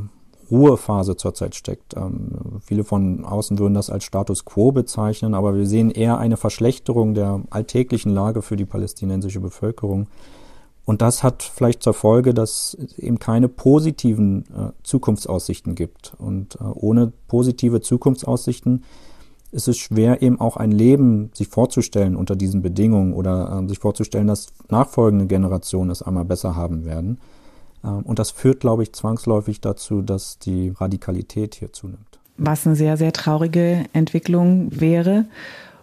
Ruhephase 0.54 1.16
zurzeit 1.16 1.54
steckt. 1.54 1.96
Ähm, 1.96 2.60
viele 2.64 2.84
von 2.84 3.24
außen 3.24 3.58
würden 3.58 3.74
das 3.74 3.90
als 3.90 4.04
Status 4.04 4.44
quo 4.44 4.72
bezeichnen, 4.72 5.34
aber 5.34 5.56
wir 5.56 5.66
sehen 5.66 5.90
eher 5.90 6.18
eine 6.18 6.36
Verschlechterung 6.36 7.14
der 7.14 7.42
alltäglichen 7.50 8.14
Lage 8.14 8.42
für 8.42 8.56
die 8.56 8.64
palästinensische 8.64 9.40
Bevölkerung. 9.40 10.06
Und 10.84 11.00
das 11.00 11.22
hat 11.22 11.42
vielleicht 11.42 11.82
zur 11.82 11.94
Folge, 11.94 12.34
dass 12.34 12.74
es 12.74 12.98
eben 12.98 13.18
keine 13.18 13.48
positiven 13.48 14.44
äh, 14.54 14.72
Zukunftsaussichten 14.82 15.74
gibt. 15.74 16.12
Und 16.18 16.56
äh, 16.56 16.64
ohne 16.64 17.12
positive 17.26 17.80
Zukunftsaussichten 17.80 18.84
ist 19.50 19.68
es 19.68 19.78
schwer, 19.78 20.20
eben 20.20 20.40
auch 20.40 20.56
ein 20.56 20.72
Leben 20.72 21.30
sich 21.32 21.48
vorzustellen 21.48 22.16
unter 22.16 22.36
diesen 22.36 22.60
Bedingungen 22.60 23.14
oder 23.14 23.62
äh, 23.62 23.68
sich 23.68 23.78
vorzustellen, 23.78 24.26
dass 24.26 24.48
nachfolgende 24.68 25.26
Generationen 25.26 25.90
es 25.90 26.02
einmal 26.02 26.24
besser 26.24 26.54
haben 26.54 26.84
werden. 26.84 27.18
Ähm, 27.84 28.00
und 28.00 28.18
das 28.18 28.30
führt, 28.30 28.60
glaube 28.60 28.82
ich, 28.82 28.92
zwangsläufig 28.92 29.60
dazu, 29.60 30.02
dass 30.02 30.38
die 30.38 30.70
Radikalität 30.70 31.54
hier 31.54 31.72
zunimmt. 31.72 32.18
Was 32.36 32.66
eine 32.66 32.76
sehr, 32.76 32.96
sehr 32.96 33.12
traurige 33.12 33.84
Entwicklung 33.92 34.68
wäre. 34.80 35.26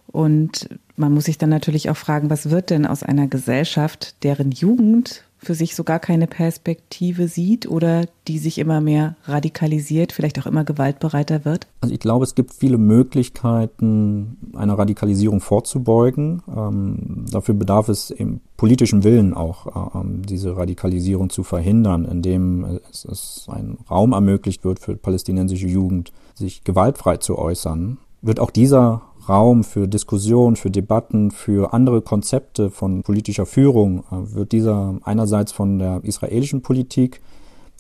Und 0.07 0.69
man 0.97 1.13
muss 1.13 1.25
sich 1.25 1.37
dann 1.37 1.49
natürlich 1.49 1.89
auch 1.89 1.97
fragen, 1.97 2.29
was 2.29 2.49
wird 2.49 2.69
denn 2.69 2.85
aus 2.85 3.03
einer 3.03 3.27
Gesellschaft, 3.27 4.23
deren 4.23 4.51
Jugend 4.51 5.23
für 5.43 5.55
sich 5.55 5.75
so 5.75 5.83
gar 5.83 5.99
keine 5.99 6.27
Perspektive 6.27 7.27
sieht 7.27 7.67
oder 7.67 8.05
die 8.27 8.37
sich 8.37 8.59
immer 8.59 8.79
mehr 8.79 9.15
radikalisiert, 9.23 10.11
vielleicht 10.11 10.39
auch 10.39 10.45
immer 10.45 10.63
gewaltbereiter 10.63 11.45
wird? 11.45 11.65
Also 11.81 11.93
ich 11.93 11.99
glaube, 11.99 12.23
es 12.25 12.35
gibt 12.35 12.53
viele 12.53 12.77
Möglichkeiten, 12.77 14.37
einer 14.55 14.77
Radikalisierung 14.77 15.39
vorzubeugen. 15.39 16.43
Ähm, 16.55 17.25
dafür 17.31 17.55
bedarf 17.55 17.89
es 17.89 18.11
im 18.11 18.41
politischen 18.55 19.03
Willen 19.03 19.33
auch, 19.33 19.95
äh, 19.95 20.05
diese 20.05 20.55
Radikalisierung 20.55 21.31
zu 21.31 21.41
verhindern, 21.41 22.05
indem 22.05 22.79
es, 22.91 23.05
es 23.05 23.47
ein 23.49 23.79
Raum 23.89 24.13
ermöglicht 24.13 24.63
wird 24.63 24.77
für 24.77 24.95
palästinensische 24.95 25.67
Jugend, 25.67 26.11
sich 26.35 26.63
gewaltfrei 26.63 27.17
zu 27.17 27.39
äußern. 27.39 27.97
Wird 28.21 28.39
auch 28.39 28.51
dieser 28.51 29.01
Raum 29.27 29.63
für 29.63 29.87
Diskussion, 29.87 30.55
für 30.55 30.71
Debatten, 30.71 31.31
für 31.31 31.73
andere 31.73 32.01
Konzepte 32.01 32.69
von 32.69 33.03
politischer 33.03 33.45
Führung 33.45 34.03
äh, 34.11 34.35
wird 34.35 34.51
dieser 34.51 34.95
einerseits 35.03 35.51
von 35.51 35.79
der 35.79 36.01
israelischen 36.03 36.61
Politik 36.61 37.21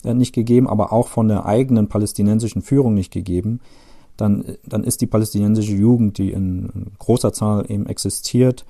äh, 0.03 0.13
nicht 0.13 0.33
gegeben, 0.33 0.67
aber 0.67 0.93
auch 0.93 1.07
von 1.07 1.27
der 1.27 1.45
eigenen 1.45 1.87
palästinensischen 1.87 2.61
Führung 2.61 2.93
nicht 2.93 3.11
gegeben, 3.11 3.59
dann, 4.17 4.57
dann 4.65 4.83
ist 4.83 5.01
die 5.01 5.07
palästinensische 5.07 5.73
Jugend, 5.73 6.17
die 6.17 6.31
in 6.31 6.91
großer 6.99 7.33
Zahl 7.33 7.65
eben 7.69 7.87
existiert, 7.87 8.65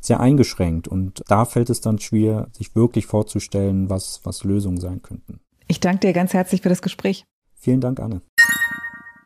sehr 0.00 0.20
eingeschränkt. 0.20 0.88
Und 0.88 1.22
da 1.28 1.44
fällt 1.46 1.70
es 1.70 1.80
dann 1.80 1.98
schwer, 1.98 2.48
sich 2.52 2.76
wirklich 2.76 3.06
vorzustellen, 3.06 3.88
was, 3.88 4.20
was 4.24 4.44
Lösungen 4.44 4.78
sein 4.78 5.00
könnten. 5.02 5.40
Ich 5.66 5.80
danke 5.80 6.08
dir 6.08 6.12
ganz 6.12 6.34
herzlich 6.34 6.60
für 6.60 6.68
das 6.68 6.82
Gespräch. 6.82 7.24
Vielen 7.54 7.80
Dank, 7.80 8.00
Anne. 8.00 8.20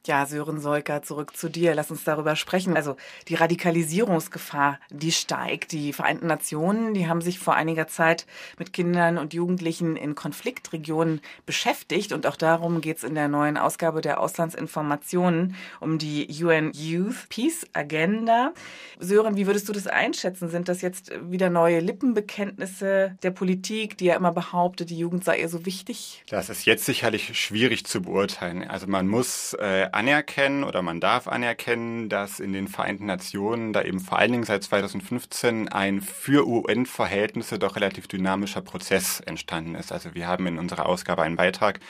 Ja, 0.09 0.25
Sören 0.25 0.59
Seuker, 0.59 1.03
zurück 1.03 1.37
zu 1.37 1.51
dir. 1.51 1.75
Lass 1.75 1.91
uns 1.91 2.03
darüber 2.03 2.35
sprechen. 2.35 2.77
Also 2.77 2.97
die 3.29 3.35
Radikalisierungsgefahr, 3.35 4.81
die 4.89 5.13
steigt. 5.13 5.73
Die 5.73 5.93
Vereinten 5.93 6.27
Nationen, 6.27 6.95
die 6.95 7.09
haben 7.09 7.21
sich 7.21 7.39
vor 7.39 7.55
einiger 7.57 7.89
Zeit 7.89 8.25
mit 8.59 8.73
Kindern 8.73 9.19
und 9.19 9.35
Jugendlichen 9.35 9.97
in 9.97 10.15
Konfliktregionen 10.15 11.21
beschäftigt. 11.45 12.13
Und 12.13 12.27
auch 12.27 12.37
darum 12.37 12.81
geht 12.81 12.97
es 12.97 13.05
in 13.05 13.15
der 13.15 13.29
neuen 13.29 13.59
Ausgabe 13.59 14.01
der 14.01 14.19
Auslandsinformationen 14.21 15.55
um 15.79 15.99
die 15.99 16.27
UN 16.43 16.73
Youth 16.73 17.29
Peace 17.29 17.67
Agenda. 17.75 18.55
Sören, 18.99 19.37
wie 19.37 19.47
würdest 19.47 19.69
du 19.69 19.75
das 19.75 19.87
einschätzen? 19.87 20.49
Sind 20.49 20.71
das 20.71 20.81
jetzt 20.81 21.13
wieder 21.31 21.51
neue 21.51 21.81
Lippenbekenntnisse 21.81 23.19
der 23.23 23.31
Politik, 23.31 23.99
die 23.99 24.07
ja 24.07 24.17
immer 24.17 24.33
behauptet, 24.33 24.89
die 24.89 24.97
Jugend 24.97 25.23
sei 25.25 25.41
ihr 25.41 25.51
so 25.51 25.67
wichtig? 25.67 26.25
Das 26.31 26.49
ist 26.49 26.65
jetzt 26.65 26.87
sicherlich 26.87 27.39
schwierig 27.39 27.85
zu 27.85 28.01
beurteilen. 28.01 28.67
Also 28.67 28.87
man 28.87 29.07
muss 29.07 29.53
äh, 29.53 29.87
anerkennen 29.99 30.63
oder 30.63 30.81
man 30.81 31.01
darf 31.01 31.27
anerkennen, 31.27 32.09
dass 32.09 32.39
in 32.39 32.53
den 32.53 32.69
Vereinten 32.69 33.07
Nationen 33.07 33.73
da 33.73 33.83
eben 33.83 33.99
vor 33.99 34.17
allen 34.17 34.31
Dingen 34.31 34.45
seit 34.45 34.63
2015 34.63 35.69
ein 35.71 36.01
für 36.01 36.47
UN-Verhältnisse 36.47 37.59
doch 37.59 37.75
relativ 37.75 38.07
dynamischer 38.07 38.61
Prozess 38.61 39.19
entstanden 39.19 39.75
ist. 39.75 39.91
Also 39.91 40.15
wir 40.15 40.29
haben 40.29 40.47
in 40.47 40.57
unserer 40.57 40.87
Ausgabe 40.87 41.23
einen 41.23 41.35
Beitrag 41.35 41.81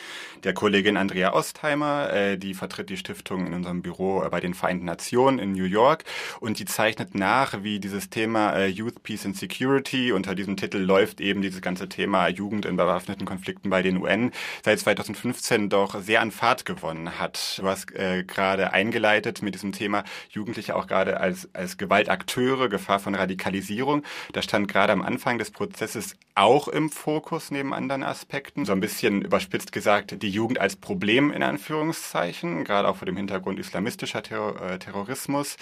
der 0.42 0.55
Kollegin 0.55 0.97
Andrea 0.97 1.35
Ostheimer, 1.35 2.11
äh, 2.11 2.38
die 2.38 2.55
vertritt 2.55 2.88
die 2.88 2.97
Stiftung 2.97 3.47
in 3.47 3.53
unserem 3.53 3.83
Büro 3.83 4.27
bei 4.31 4.40
den 4.40 4.55
Vereinten 4.55 4.87
Nationen 4.87 5.38
in 5.38 5.53
New 5.53 5.64
York 5.64 6.05
und 6.40 6.59
die 6.59 6.64
zeichnet 6.64 7.14
nach, 7.14 7.62
wie 7.62 7.79
dieses 7.79 8.09
Thema 8.09 8.55
äh, 8.55 8.68
Youth, 8.68 9.03
Peace 9.03 9.27
and 9.27 9.37
Security 9.37 10.12
unter 10.12 10.35
diesem 10.35 10.57
Titel 10.57 10.79
läuft 10.79 11.21
eben 11.21 11.42
dieses 11.42 11.61
ganze 11.61 11.90
Thema 11.90 12.29
Jugend 12.29 12.64
in 12.64 12.77
bewaffneten 12.77 13.27
Konflikten 13.27 13.68
bei 13.68 13.83
den 13.83 13.99
UN 13.99 14.31
seit 14.64 14.81
2015 14.81 15.68
doch 15.68 16.01
sehr 16.01 16.23
an 16.23 16.31
Fahrt 16.31 16.64
gewonnen 16.64 17.18
hat. 17.18 17.59
Du 17.59 17.66
hast 17.66 17.88
äh, 17.94 18.24
gerade 18.24 18.72
eingeleitet 18.72 19.42
mit 19.42 19.55
diesem 19.55 19.72
Thema 19.72 20.05
Jugendliche 20.31 20.77
auch 20.77 20.87
gerade 20.87 21.20
als, 21.20 21.48
als 21.55 21.77
Gewaltakteure, 21.79 22.68
Gefahr 22.68 22.98
von 22.98 23.14
Radikalisierung. 23.14 24.03
Das 24.33 24.44
stand 24.44 24.68
gerade 24.68 24.92
am 24.92 25.03
Anfang 25.03 25.38
des 25.38 25.51
Prozesses 25.51 26.16
auch 26.35 26.68
im 26.68 26.88
Fokus 26.90 27.51
neben 27.51 27.74
anderen 27.74 28.05
Aspekten. 28.05 28.64
So 28.64 28.72
ein 28.72 28.81
bisschen 28.81 29.22
überspitzt 29.22 29.72
gesagt, 29.72 30.22
die 30.22 30.31
Jugend 30.31 30.61
als 30.61 30.77
Problem 30.77 31.33
in 31.33 31.42
Anführungszeichen, 31.42 32.64
gerade 32.64 32.88
auch 32.88 32.96
vor 32.96 33.07
dem 33.07 33.16
Hintergrund 33.16 33.59
islamistischer 33.59 34.22
Terror, 34.22 34.61
äh, 34.61 34.79
Terrorismus. 34.79 35.57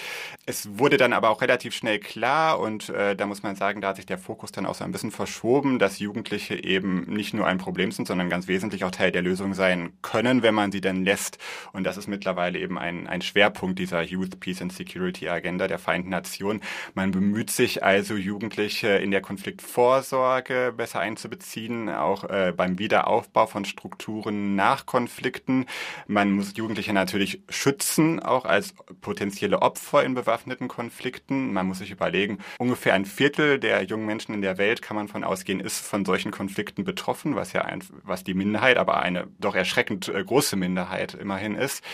Es 0.45 0.79
wurde 0.79 0.99
dann 0.99 1.12
aber 1.12 1.31
auch 1.31 1.41
relativ 1.41 1.75
schnell 1.75 1.99
klar 1.99 2.59
und 2.61 2.91
äh, 2.91 3.17
da 3.17 3.27
muss 3.27 3.43
man 3.43 3.57
sagen, 3.57 3.81
da 3.81 3.89
hat 3.89 3.97
sich 3.97 4.07
der 4.07 4.19
Fokus 4.19 4.53
dann 4.53 4.67
auch 4.67 4.75
so 4.75 4.85
ein 4.85 4.93
bisschen 4.93 5.11
verschoben, 5.11 5.79
dass 5.79 5.99
Jugendliche 5.99 6.62
eben 6.62 7.05
nicht 7.05 7.33
nur 7.33 7.47
ein 7.47 7.59
Problem 7.59 7.91
sind, 7.91 8.07
sondern 8.07 8.29
ganz 8.29 8.47
wesentlich 8.47 8.85
auch 8.85 8.91
Teil 8.91 9.12
der 9.12 9.23
Lösung 9.23 9.55
sein 9.55 9.93
können, 10.03 10.43
wenn 10.43 10.55
man 10.55 10.73
sie 10.73 10.81
dann 10.81 11.05
lässt. 11.05 11.39
Und 11.73 11.85
das 11.85 11.97
ist 11.97 12.07
mittlerweile 12.17 12.59
eben 12.59 12.79
ein, 12.79 13.07
ein 13.07 13.21
Schwerpunkt 13.21 13.79
dieser 13.79 14.01
Youth 14.01 14.41
Peace 14.41 14.63
and 14.63 14.73
Security 14.73 15.29
Agenda 15.29 15.69
der 15.69 15.79
Vereinten 15.79 16.09
Nationen. 16.09 16.63
Man 16.95 17.11
bemüht 17.11 17.51
sich 17.51 17.85
also, 17.85 18.15
Jugendliche 18.15 18.89
in 18.89 19.11
der 19.11 19.21
Konfliktvorsorge 19.21 20.73
besser 20.75 21.01
einzubeziehen, 21.01 21.91
auch 21.91 22.25
äh, 22.25 22.55
beim 22.57 22.79
Wiederaufbau 22.79 23.47
von 23.47 23.67
Strukturen 23.67 24.57
nach 24.57 24.87
Konflikten. 24.87 25.67
Man 26.07 26.33
muss 26.33 26.57
Jugendliche 26.57 26.95
natürlich 26.95 27.43
schützen, 27.51 28.21
auch 28.21 28.47
als 28.47 28.75
potenzielle 29.03 29.61
Opfer 29.61 30.03
in 30.03 30.15
bewaffneten 30.15 30.69
Konflikten. 30.69 31.53
Man 31.53 31.67
muss 31.67 31.79
sich 31.79 31.91
überlegen, 31.91 32.39
ungefähr 32.59 32.95
ein 32.95 33.05
Viertel 33.05 33.59
der 33.59 33.83
jungen 33.83 34.07
Menschen 34.07 34.35
in 34.35 34.41
der 34.41 34.57
Welt, 34.57 34.81
kann 34.81 34.97
man 34.97 35.09
von 35.09 35.23
ausgehen, 35.23 35.61
ist 35.61 35.85
von 35.85 36.07
solchen 36.07 36.31
Konflikten 36.31 36.85
betroffen, 36.85 37.37
was 37.37 37.53
ja 37.53 37.63
ein, 37.63 37.85
was 38.05 38.25
die 38.25 38.33
Minderheit, 38.33 38.79
aber 38.79 39.01
eine 39.03 39.27
doch 39.39 39.55
erschreckend 39.55 40.09
äh, 40.09 40.25
große 40.25 40.57
Minderheit 40.57 41.13
immerhin 41.13 41.55
ist. 41.55 41.85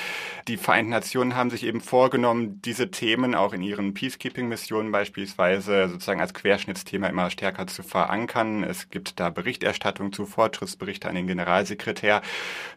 Die 0.49 0.57
Vereinten 0.57 0.91
Nationen 0.91 1.37
haben 1.37 1.51
sich 1.51 1.65
eben 1.65 1.81
vorgenommen, 1.81 2.61
diese 2.63 2.91
Themen 2.91 3.35
auch 3.35 3.53
in 3.53 3.63
ihren 3.63 3.95
Peacekeeping-Missionen 3.95 4.91
beispielsweise 4.91 5.89
sozusagen 5.89 6.21
als 6.21 6.35
Querschnittsthema 6.35 7.07
immer 7.07 7.31
stärker 7.31 7.67
zu 7.67 7.83
verankern. 7.83 8.65
Es 8.65 8.91
gibt 8.91 9.21
da 9.21 9.31
Berichterstattung 9.31 10.13
zu, 10.13 10.27
Fortschrittsberichte 10.27 11.09
an 11.09 11.15
den 11.15 11.27
Generalsekretär. 11.27 12.23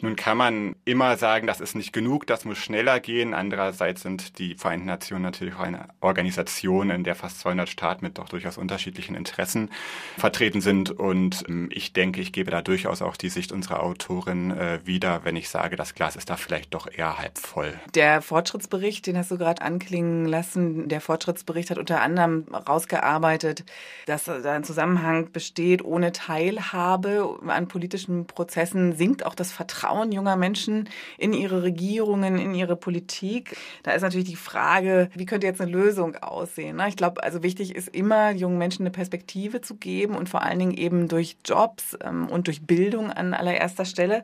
Nun 0.02 0.16
kann 0.16 0.38
man 0.38 0.76
immer 0.86 1.18
sagen, 1.18 1.48
das 1.48 1.62
ist 1.62 1.76
nicht 1.76 1.94
genug, 1.94 2.28
das 2.28 2.46
muss 2.46 2.58
schneller 2.58 3.00
gehen. 3.00 3.34
Andererseits 3.34 4.02
sind 4.02 4.38
die 4.38 4.56
Vereinten 4.56 4.86
Nationen 4.86 5.24
natürlich 5.24 5.56
auch 5.56 5.62
eine 5.62 5.88
Organisation, 6.02 6.90
in 6.90 7.04
der 7.04 7.16
fast 7.16 7.40
200 7.40 7.68
Staaten 7.70 8.06
mit 8.06 8.18
doch 8.18 8.30
durchaus 8.30 8.58
unterschiedlichen 8.58 9.16
Interessen 9.16 9.72
vertreten 10.18 10.62
sind. 10.62 10.92
Und 10.92 11.44
ähm, 11.48 11.70
ich 11.72 11.94
denke, 11.94 12.22
ich 12.22 12.32
gebe 12.32 12.52
da 12.52 12.62
durchaus 12.62 13.02
auch 13.02 13.18
die 13.18 13.30
Sicht 13.30 13.52
unserer 13.52 13.82
Autorin 13.82 14.52
äh, 14.52 14.80
wieder, 14.86 15.22
wenn 15.24 15.36
ich 15.36 15.50
sage, 15.50 15.76
das 15.76 15.96
Glas 15.96 16.16
ist 16.16 16.30
da 16.30 16.38
vielleicht 16.38 16.74
doch 16.74 16.88
eher 16.92 17.18
halb 17.18 17.25
voll. 17.34 17.74
Der 17.94 18.22
Fortschrittsbericht, 18.22 19.08
den 19.08 19.18
hast 19.18 19.32
du 19.32 19.38
gerade 19.38 19.62
anklingen 19.62 20.26
lassen, 20.26 20.88
der 20.88 21.02
Fortschrittsbericht 21.02 21.70
hat 21.70 21.78
unter 21.78 22.02
anderem 22.02 22.46
rausgearbeitet, 22.54 23.64
dass 24.06 24.26
da 24.26 24.52
ein 24.52 24.64
Zusammenhang 24.64 25.32
besteht, 25.32 25.84
ohne 25.84 26.12
Teilhabe 26.12 27.40
an 27.48 27.68
politischen 27.68 28.28
Prozessen 28.28 28.94
sinkt 28.94 29.26
auch 29.26 29.36
das 29.36 29.52
Vertrauen 29.52 30.12
junger 30.12 30.36
Menschen 30.36 30.90
in 31.18 31.34
ihre 31.34 31.64
Regierungen, 31.64 32.38
in 32.38 32.54
ihre 32.54 32.76
Politik. 32.76 33.58
Da 33.84 33.92
ist 33.92 34.02
natürlich 34.02 34.30
die 34.30 34.36
Frage, 34.36 35.10
wie 35.16 35.26
könnte 35.26 35.48
jetzt 35.48 35.62
eine 35.62 35.72
Lösung 35.72 36.16
aussehen? 36.18 36.78
Ne? 36.78 36.90
Ich 36.90 36.96
glaube, 36.96 37.24
also 37.24 37.44
wichtig 37.44 37.76
ist 37.76 37.90
immer, 37.90 38.32
jungen 38.32 38.58
Menschen 38.58 38.84
eine 38.84 38.92
Perspektive 38.92 39.62
zu 39.62 39.76
geben 39.76 40.16
und 40.16 40.30
vor 40.30 40.42
allen 40.42 40.60
Dingen 40.60 40.74
eben 40.74 41.08
durch 41.08 41.38
Jobs 41.46 41.98
ähm, 42.04 42.28
und 42.28 42.48
durch 42.48 42.66
Bildung 42.66 43.12
an 43.12 43.34
allererster 43.34 43.86
Stelle. 43.86 44.24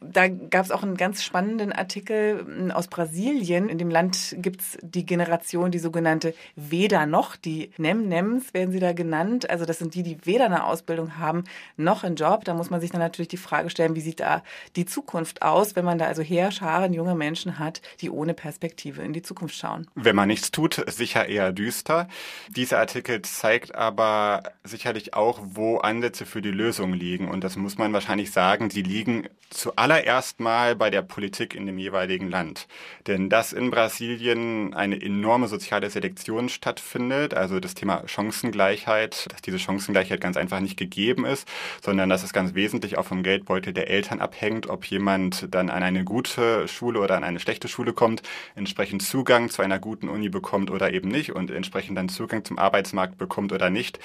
Da 0.00 0.28
gab 0.28 0.64
es 0.64 0.70
auch 0.70 0.82
einen 0.82 0.96
ganz 0.96 1.22
spannenden 1.22 1.72
Artikel 1.72 2.41
aus 2.72 2.88
Brasilien. 2.88 3.68
In 3.68 3.78
dem 3.78 3.90
Land 3.90 4.36
gibt 4.38 4.60
es 4.60 4.78
die 4.82 5.06
Generation, 5.06 5.70
die 5.70 5.78
sogenannte 5.78 6.34
Weder 6.56 7.06
noch, 7.06 7.36
die 7.36 7.70
Nem-Nems 7.78 8.54
werden 8.54 8.72
sie 8.72 8.80
da 8.80 8.92
genannt. 8.92 9.48
Also 9.50 9.64
das 9.64 9.78
sind 9.78 9.94
die, 9.94 10.02
die 10.02 10.18
weder 10.24 10.46
eine 10.46 10.64
Ausbildung 10.64 11.18
haben, 11.18 11.44
noch 11.76 12.04
einen 12.04 12.16
Job. 12.16 12.44
Da 12.44 12.54
muss 12.54 12.70
man 12.70 12.80
sich 12.80 12.90
dann 12.90 13.00
natürlich 13.00 13.28
die 13.28 13.36
Frage 13.36 13.70
stellen, 13.70 13.94
wie 13.94 14.00
sieht 14.00 14.20
da 14.20 14.42
die 14.76 14.86
Zukunft 14.86 15.42
aus, 15.42 15.76
wenn 15.76 15.84
man 15.84 15.98
da 15.98 16.06
also 16.06 16.22
Heerscharen 16.22 16.92
junger 16.92 17.14
Menschen 17.14 17.58
hat, 17.58 17.82
die 18.00 18.10
ohne 18.10 18.34
Perspektive 18.34 19.02
in 19.02 19.12
die 19.12 19.22
Zukunft 19.22 19.54
schauen. 19.54 19.86
Wenn 19.94 20.16
man 20.16 20.28
nichts 20.28 20.50
tut, 20.50 20.82
sicher 20.88 21.28
eher 21.28 21.52
düster. 21.52 22.08
Dieser 22.48 22.78
Artikel 22.78 23.22
zeigt 23.22 23.74
aber 23.74 24.42
sicherlich 24.64 25.14
auch, 25.14 25.40
wo 25.42 25.78
Ansätze 25.78 26.26
für 26.26 26.42
die 26.42 26.50
Lösung 26.50 26.92
liegen. 26.92 27.28
Und 27.28 27.44
das 27.44 27.56
muss 27.56 27.78
man 27.78 27.92
wahrscheinlich 27.92 28.30
sagen, 28.30 28.68
die 28.68 28.82
liegen 28.82 29.28
zuallererst 29.50 30.40
mal 30.40 30.76
bei 30.76 30.90
der 30.90 31.02
Politik 31.02 31.54
in 31.54 31.66
dem 31.66 31.78
jeweiligen 31.78 32.28
Land. 32.32 32.66
Denn 33.06 33.28
dass 33.28 33.52
in 33.52 33.70
Brasilien 33.70 34.74
eine 34.74 35.00
enorme 35.00 35.46
soziale 35.46 35.88
Selektion 35.90 36.48
stattfindet, 36.48 37.34
also 37.34 37.60
das 37.60 37.74
Thema 37.74 38.02
Chancengleichheit, 38.06 39.26
dass 39.30 39.42
diese 39.42 39.60
Chancengleichheit 39.60 40.20
ganz 40.20 40.36
einfach 40.36 40.58
nicht 40.58 40.76
gegeben 40.76 41.24
ist, 41.24 41.46
sondern 41.80 42.08
dass 42.08 42.24
es 42.24 42.32
ganz 42.32 42.54
wesentlich 42.54 42.98
auch 42.98 43.04
vom 43.04 43.22
Geldbeutel 43.22 43.72
der 43.72 43.88
Eltern 43.88 44.20
abhängt, 44.20 44.68
ob 44.68 44.84
jemand 44.86 45.54
dann 45.54 45.70
an 45.70 45.84
eine 45.84 46.02
gute 46.02 46.66
Schule 46.66 46.98
oder 46.98 47.16
an 47.16 47.24
eine 47.24 47.38
schlechte 47.38 47.68
Schule 47.68 47.92
kommt, 47.92 48.22
entsprechend 48.56 49.02
Zugang 49.02 49.50
zu 49.50 49.62
einer 49.62 49.78
guten 49.78 50.08
Uni 50.08 50.28
bekommt 50.28 50.70
oder 50.70 50.92
eben 50.92 51.08
nicht 51.08 51.32
und 51.32 51.50
entsprechend 51.50 51.96
dann 51.98 52.08
Zugang 52.08 52.44
zum 52.44 52.58
Arbeitsmarkt 52.58 53.18
bekommt 53.18 53.52
oder 53.52 53.70
nicht. 53.70 54.00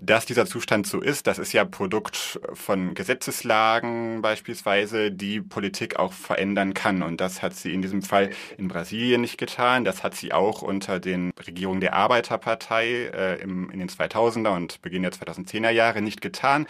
Dass 0.00 0.26
dieser 0.26 0.46
Zustand 0.46 0.86
so 0.86 1.00
ist, 1.00 1.26
das 1.26 1.38
ist 1.38 1.52
ja 1.52 1.64
Produkt 1.64 2.38
von 2.52 2.94
Gesetzeslagen 2.94 4.20
beispielsweise, 4.20 5.10
die 5.10 5.40
Politik 5.40 5.98
auch 5.98 6.12
verändern 6.12 6.74
kann. 6.74 7.02
Und 7.02 7.20
das 7.20 7.42
hat 7.42 7.54
sie 7.54 7.69
in 7.72 7.82
diesem 7.82 8.02
Fall 8.02 8.30
in 8.58 8.68
Brasilien 8.68 9.20
nicht 9.20 9.38
getan. 9.38 9.84
Das 9.84 10.02
hat 10.02 10.14
sie 10.14 10.32
auch 10.32 10.62
unter 10.62 11.00
den 11.00 11.32
Regierungen 11.46 11.80
der 11.80 11.94
Arbeiterpartei 11.94 13.10
äh, 13.12 13.40
im, 13.42 13.70
in 13.70 13.78
den 13.78 13.88
2000er 13.88 14.56
und 14.56 14.82
Beginn 14.82 15.02
der 15.02 15.12
2010er 15.12 15.70
Jahre 15.70 16.02
nicht 16.02 16.20
getan. 16.20 16.66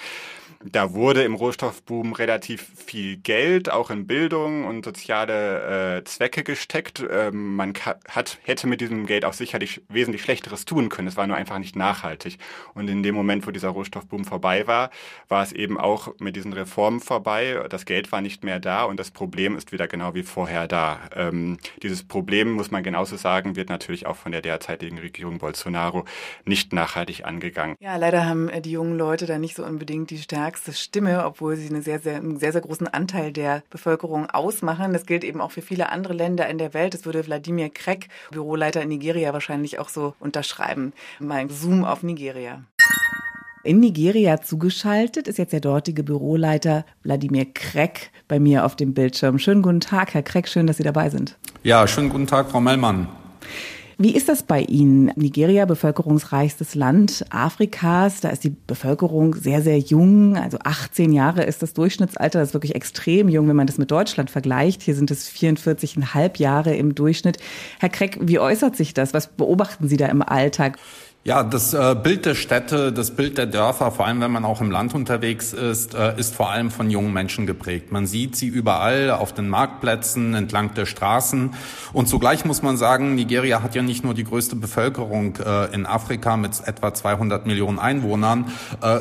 Da 0.62 0.92
wurde 0.92 1.22
im 1.22 1.34
Rohstoffboom 1.34 2.12
relativ 2.12 2.70
viel 2.76 3.16
Geld, 3.16 3.70
auch 3.70 3.88
in 3.88 4.06
Bildung 4.06 4.66
und 4.66 4.84
soziale 4.84 5.96
äh, 5.96 6.04
Zwecke 6.04 6.44
gesteckt. 6.44 7.02
Ähm, 7.10 7.56
man 7.56 7.72
hat, 8.10 8.36
hätte 8.42 8.66
mit 8.66 8.82
diesem 8.82 9.06
Geld 9.06 9.24
auch 9.24 9.32
sicherlich 9.32 9.80
wesentlich 9.88 10.20
Schlechteres 10.20 10.66
tun 10.66 10.90
können. 10.90 11.08
Es 11.08 11.16
war 11.16 11.26
nur 11.26 11.38
einfach 11.38 11.58
nicht 11.58 11.76
nachhaltig. 11.76 12.36
Und 12.74 12.90
in 12.90 13.02
dem 13.02 13.14
Moment, 13.14 13.46
wo 13.46 13.52
dieser 13.52 13.70
Rohstoffboom 13.70 14.26
vorbei 14.26 14.66
war, 14.66 14.90
war 15.28 15.42
es 15.42 15.52
eben 15.52 15.80
auch 15.80 16.12
mit 16.18 16.36
diesen 16.36 16.52
Reformen 16.52 17.00
vorbei. 17.00 17.58
Das 17.70 17.86
Geld 17.86 18.12
war 18.12 18.20
nicht 18.20 18.44
mehr 18.44 18.60
da 18.60 18.84
und 18.84 19.00
das 19.00 19.10
Problem 19.10 19.56
ist 19.56 19.72
wieder 19.72 19.88
genau 19.88 20.12
wie 20.12 20.24
vorher 20.24 20.68
da. 20.68 21.00
Ähm, 21.16 21.56
dieses 21.82 22.02
Problem, 22.02 22.52
muss 22.52 22.70
man 22.70 22.82
genauso 22.82 23.16
sagen, 23.16 23.56
wird 23.56 23.70
natürlich 23.70 24.04
auch 24.04 24.16
von 24.16 24.30
der 24.30 24.42
derzeitigen 24.42 24.98
Regierung 24.98 25.38
Bolsonaro 25.38 26.04
nicht 26.44 26.74
nachhaltig 26.74 27.24
angegangen. 27.24 27.76
Ja, 27.80 27.96
leider 27.96 28.26
haben 28.26 28.50
äh, 28.50 28.60
die 28.60 28.72
jungen 28.72 28.98
Leute 28.98 29.24
da 29.24 29.38
nicht 29.38 29.56
so 29.56 29.64
unbedingt 29.64 30.10
die 30.10 30.18
Stärke 30.18 30.49
stärkste 30.50 30.72
Stimme, 30.72 31.24
obwohl 31.24 31.54
sie 31.54 31.68
eine 31.68 31.80
sehr, 31.80 32.00
sehr, 32.00 32.16
einen 32.16 32.40
sehr, 32.40 32.50
sehr 32.50 32.60
großen 32.60 32.88
Anteil 32.88 33.32
der 33.32 33.62
Bevölkerung 33.70 34.28
ausmachen. 34.30 34.92
Das 34.92 35.06
gilt 35.06 35.22
eben 35.22 35.40
auch 35.40 35.52
für 35.52 35.62
viele 35.62 35.90
andere 35.90 36.12
Länder 36.12 36.48
in 36.48 36.58
der 36.58 36.74
Welt. 36.74 36.92
Das 36.92 37.04
würde 37.04 37.24
Wladimir 37.24 37.68
Krek, 37.70 38.08
Büroleiter 38.32 38.82
in 38.82 38.88
Nigeria, 38.88 39.32
wahrscheinlich 39.32 39.78
auch 39.78 39.88
so 39.88 40.14
unterschreiben. 40.18 40.92
Mal 41.20 41.48
Zoom 41.50 41.84
auf 41.84 42.02
Nigeria. 42.02 42.64
In 43.62 43.78
Nigeria 43.78 44.40
zugeschaltet 44.40 45.28
ist 45.28 45.38
jetzt 45.38 45.52
der 45.52 45.60
dortige 45.60 46.02
Büroleiter 46.02 46.84
Wladimir 47.04 47.46
Krek 47.54 48.10
bei 48.26 48.40
mir 48.40 48.64
auf 48.64 48.74
dem 48.74 48.92
Bildschirm. 48.92 49.38
Schönen 49.38 49.62
guten 49.62 49.80
Tag, 49.80 50.14
Herr 50.14 50.24
Krek, 50.24 50.48
schön, 50.48 50.66
dass 50.66 50.78
Sie 50.78 50.82
dabei 50.82 51.10
sind. 51.10 51.38
Ja, 51.62 51.86
schönen 51.86 52.08
guten 52.08 52.26
Tag, 52.26 52.50
Frau 52.50 52.60
Mellmann. 52.60 53.06
Wie 54.02 54.14
ist 54.14 54.30
das 54.30 54.42
bei 54.42 54.62
Ihnen? 54.62 55.12
Nigeria, 55.16 55.66
bevölkerungsreichstes 55.66 56.74
Land 56.74 57.22
Afrikas. 57.28 58.22
Da 58.22 58.30
ist 58.30 58.42
die 58.44 58.56
Bevölkerung 58.66 59.34
sehr, 59.34 59.60
sehr 59.60 59.78
jung. 59.78 60.38
Also 60.38 60.56
18 60.64 61.12
Jahre 61.12 61.42
ist 61.42 61.60
das 61.60 61.74
Durchschnittsalter. 61.74 62.38
Das 62.38 62.48
ist 62.48 62.54
wirklich 62.54 62.74
extrem 62.74 63.28
jung, 63.28 63.46
wenn 63.46 63.56
man 63.56 63.66
das 63.66 63.76
mit 63.76 63.90
Deutschland 63.90 64.30
vergleicht. 64.30 64.80
Hier 64.80 64.94
sind 64.94 65.10
es 65.10 65.30
44,5 65.30 66.38
Jahre 66.38 66.74
im 66.74 66.94
Durchschnitt. 66.94 67.36
Herr 67.78 67.90
Kreck, 67.90 68.16
wie 68.22 68.38
äußert 68.38 68.74
sich 68.74 68.94
das? 68.94 69.12
Was 69.12 69.26
beobachten 69.26 69.86
Sie 69.86 69.98
da 69.98 70.06
im 70.06 70.22
Alltag? 70.22 70.78
Ja, 71.22 71.42
das 71.42 71.74
äh, 71.74 71.94
Bild 72.02 72.24
der 72.24 72.34
Städte, 72.34 72.94
das 72.94 73.10
Bild 73.10 73.36
der 73.36 73.44
Dörfer, 73.44 73.90
vor 73.90 74.06
allem 74.06 74.22
wenn 74.22 74.30
man 74.30 74.46
auch 74.46 74.62
im 74.62 74.70
Land 74.70 74.94
unterwegs 74.94 75.52
ist, 75.52 75.92
äh, 75.92 76.18
ist 76.18 76.34
vor 76.34 76.50
allem 76.50 76.70
von 76.70 76.88
jungen 76.88 77.12
Menschen 77.12 77.46
geprägt. 77.46 77.92
Man 77.92 78.06
sieht 78.06 78.36
sie 78.36 78.46
überall 78.46 79.10
auf 79.10 79.34
den 79.34 79.50
Marktplätzen, 79.50 80.32
entlang 80.32 80.72
der 80.72 80.86
Straßen. 80.86 81.50
Und 81.92 82.08
zugleich 82.08 82.46
muss 82.46 82.62
man 82.62 82.78
sagen, 82.78 83.16
Nigeria 83.16 83.62
hat 83.62 83.74
ja 83.74 83.82
nicht 83.82 84.02
nur 84.02 84.14
die 84.14 84.24
größte 84.24 84.56
Bevölkerung 84.56 85.36
äh, 85.36 85.74
in 85.74 85.84
Afrika 85.84 86.38
mit 86.38 86.52
etwa 86.64 86.94
200 86.94 87.44
Millionen 87.44 87.78
Einwohnern, 87.78 88.46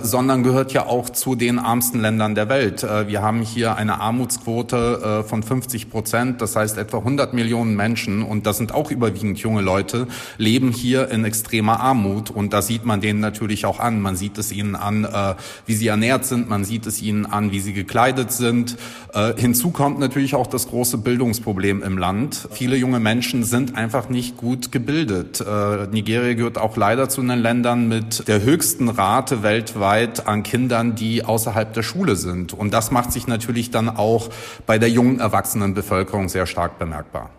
sondern 0.02 0.44
gehört 0.44 0.74
ja 0.74 0.88
auch 0.88 1.10
zu 1.10 1.36
den 1.36 1.58
ärmsten 1.58 2.02
Ländern 2.02 2.36
der 2.36 2.50
Welt. 2.50 2.86
Wir 3.08 3.22
haben 3.22 3.42
hier 3.42 3.76
eine 3.76 4.02
Armutsquote 4.02 5.24
von 5.28 5.44
50 5.44 5.90
Prozent, 5.90 6.42
das 6.42 6.56
heißt 6.56 6.78
etwa 6.78 6.98
100 6.98 7.34
Millionen 7.34 7.76
Menschen, 7.76 8.24
und 8.24 8.46
das 8.46 8.58
sind 8.58 8.74
auch 8.74 8.92
überwiegend 8.92 9.40
junge 9.40 9.62
Leute, 9.62 10.08
leben 10.38 10.72
hier 10.72 11.10
in 11.10 11.24
extremer 11.24 11.80
Armut. 11.80 12.09
Armut. 12.10 12.30
Und 12.32 12.54
da 12.54 12.62
sieht 12.62 12.86
man 12.86 13.02
denen 13.02 13.20
natürlich 13.20 13.66
auch 13.66 13.80
an. 13.80 14.02
Man 14.02 14.16
sieht 14.16 14.38
es 14.38 14.52
ihnen 14.52 14.76
an, 14.76 15.06
äh, 15.06 15.36
wie 15.66 15.76
sie 15.76 15.88
ernährt 15.88 16.26
sind. 16.26 16.50
Man 16.50 16.66
sieht 16.66 16.86
es 16.86 17.02
ihnen 17.02 17.26
an, 17.26 17.52
wie 17.52 17.60
sie 17.60 17.74
gekleidet 17.74 18.32
sind. 18.32 18.78
Äh, 19.14 19.34
hinzu 19.38 19.72
kommt 19.72 20.00
natürlich 20.00 20.36
auch 20.36 20.48
das 20.48 20.68
große 20.68 20.98
Bildungsproblem 20.98 21.84
im 21.84 21.98
Land. 21.98 22.48
Viele 22.52 22.76
junge 22.76 23.00
Menschen 23.00 23.44
sind 23.44 23.76
einfach 23.76 24.10
nicht 24.10 24.38
gut 24.38 24.72
gebildet. 24.72 25.42
Äh, 25.42 25.88
Nigeria 25.92 26.34
gehört 26.34 26.58
auch 26.58 26.78
leider 26.78 27.10
zu 27.10 27.22
den 27.22 27.40
Ländern 27.40 27.88
mit 27.88 28.28
der 28.28 28.42
höchsten 28.42 28.90
Rate 28.90 29.44
weltweit 29.44 30.28
an 30.28 30.44
Kindern, 30.44 30.96
die 30.96 31.24
außerhalb 31.24 31.74
der 31.74 31.84
Schule 31.84 32.16
sind. 32.16 32.54
Und 32.54 32.74
das 32.74 32.92
macht 32.92 33.12
sich 33.12 33.28
natürlich 33.28 33.72
dann 33.72 33.90
auch 33.90 34.30
bei 34.66 34.80
der 34.80 34.90
jungen 34.90 35.20
Erwachsenenbevölkerung 35.20 36.30
sehr 36.30 36.46
stark 36.46 36.80
bemerkbar. 36.80 37.30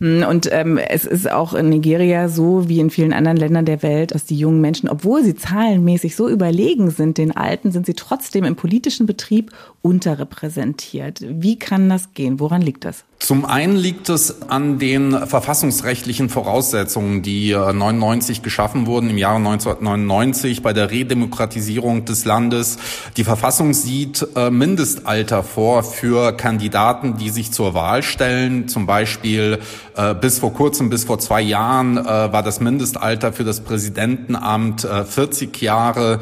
Hm, 0.00 0.24
und 0.28 0.48
ähm, 0.52 0.78
es 0.78 1.04
ist 1.04 1.30
auch 1.30 1.54
in 1.54 1.68
Nigeria 1.68 2.28
so 2.28 2.68
wie 2.68 2.80
in 2.80 2.90
vielen 2.90 3.12
anderen 3.12 3.36
Ländern 3.36 3.64
der 3.64 3.82
Welt, 3.82 4.14
dass 4.14 4.24
die 4.24 4.36
jungen 4.36 4.60
Menschen, 4.60 4.88
obwohl 4.88 5.22
sie 5.22 5.34
zahlenmäßig 5.34 6.16
so 6.16 6.28
überlegen 6.28 6.90
sind 6.90 7.18
den 7.18 7.36
Alten, 7.36 7.72
sind 7.72 7.86
sie 7.86 7.94
trotzdem 7.94 8.44
im 8.44 8.56
politischen 8.56 9.06
Betrieb 9.06 9.52
unterrepräsentiert. 9.82 11.20
Wie 11.22 11.58
kann 11.58 11.88
das 11.88 12.14
gehen? 12.14 12.40
Woran 12.40 12.62
liegt 12.62 12.84
das? 12.84 13.04
Zum 13.18 13.44
einen 13.44 13.76
liegt 13.76 14.08
es 14.08 14.42
an 14.50 14.78
den 14.78 15.26
verfassungsrechtlichen 15.26 16.28
Voraussetzungen, 16.28 17.22
die 17.22 17.52
99 17.54 18.38
äh, 18.38 18.42
geschaffen 18.42 18.86
wurden 18.86 19.10
im 19.10 19.18
Jahre 19.18 19.36
1999 19.36 20.62
bei 20.62 20.72
der 20.72 20.90
Redemokratisierung 20.90 22.04
des 22.04 22.24
Landes. 22.24 22.78
Die 23.16 23.24
Verfassung 23.24 23.72
sieht 23.72 24.24
äh, 24.36 24.50
Mindestalter 24.50 25.42
vor 25.42 25.82
für 25.82 26.36
Kandidaten, 26.36 27.16
die 27.16 27.30
sich 27.30 27.52
zur 27.52 27.74
Wahl 27.74 28.02
stellen. 28.02 28.68
Zum 28.68 28.86
Beispiel 28.86 29.60
äh, 29.96 30.14
bis 30.14 30.38
vor 30.38 30.52
kurzem, 30.52 30.90
bis 30.90 31.04
vor 31.04 31.18
zwei 31.18 31.40
Jahren 31.40 31.96
war 31.96 32.42
das 32.42 32.60
Mindestalter 32.60 33.32
für 33.32 33.44
das 33.44 33.60
Präsidentenamt 33.60 34.82
40 34.82 35.60
Jahre, 35.60 36.20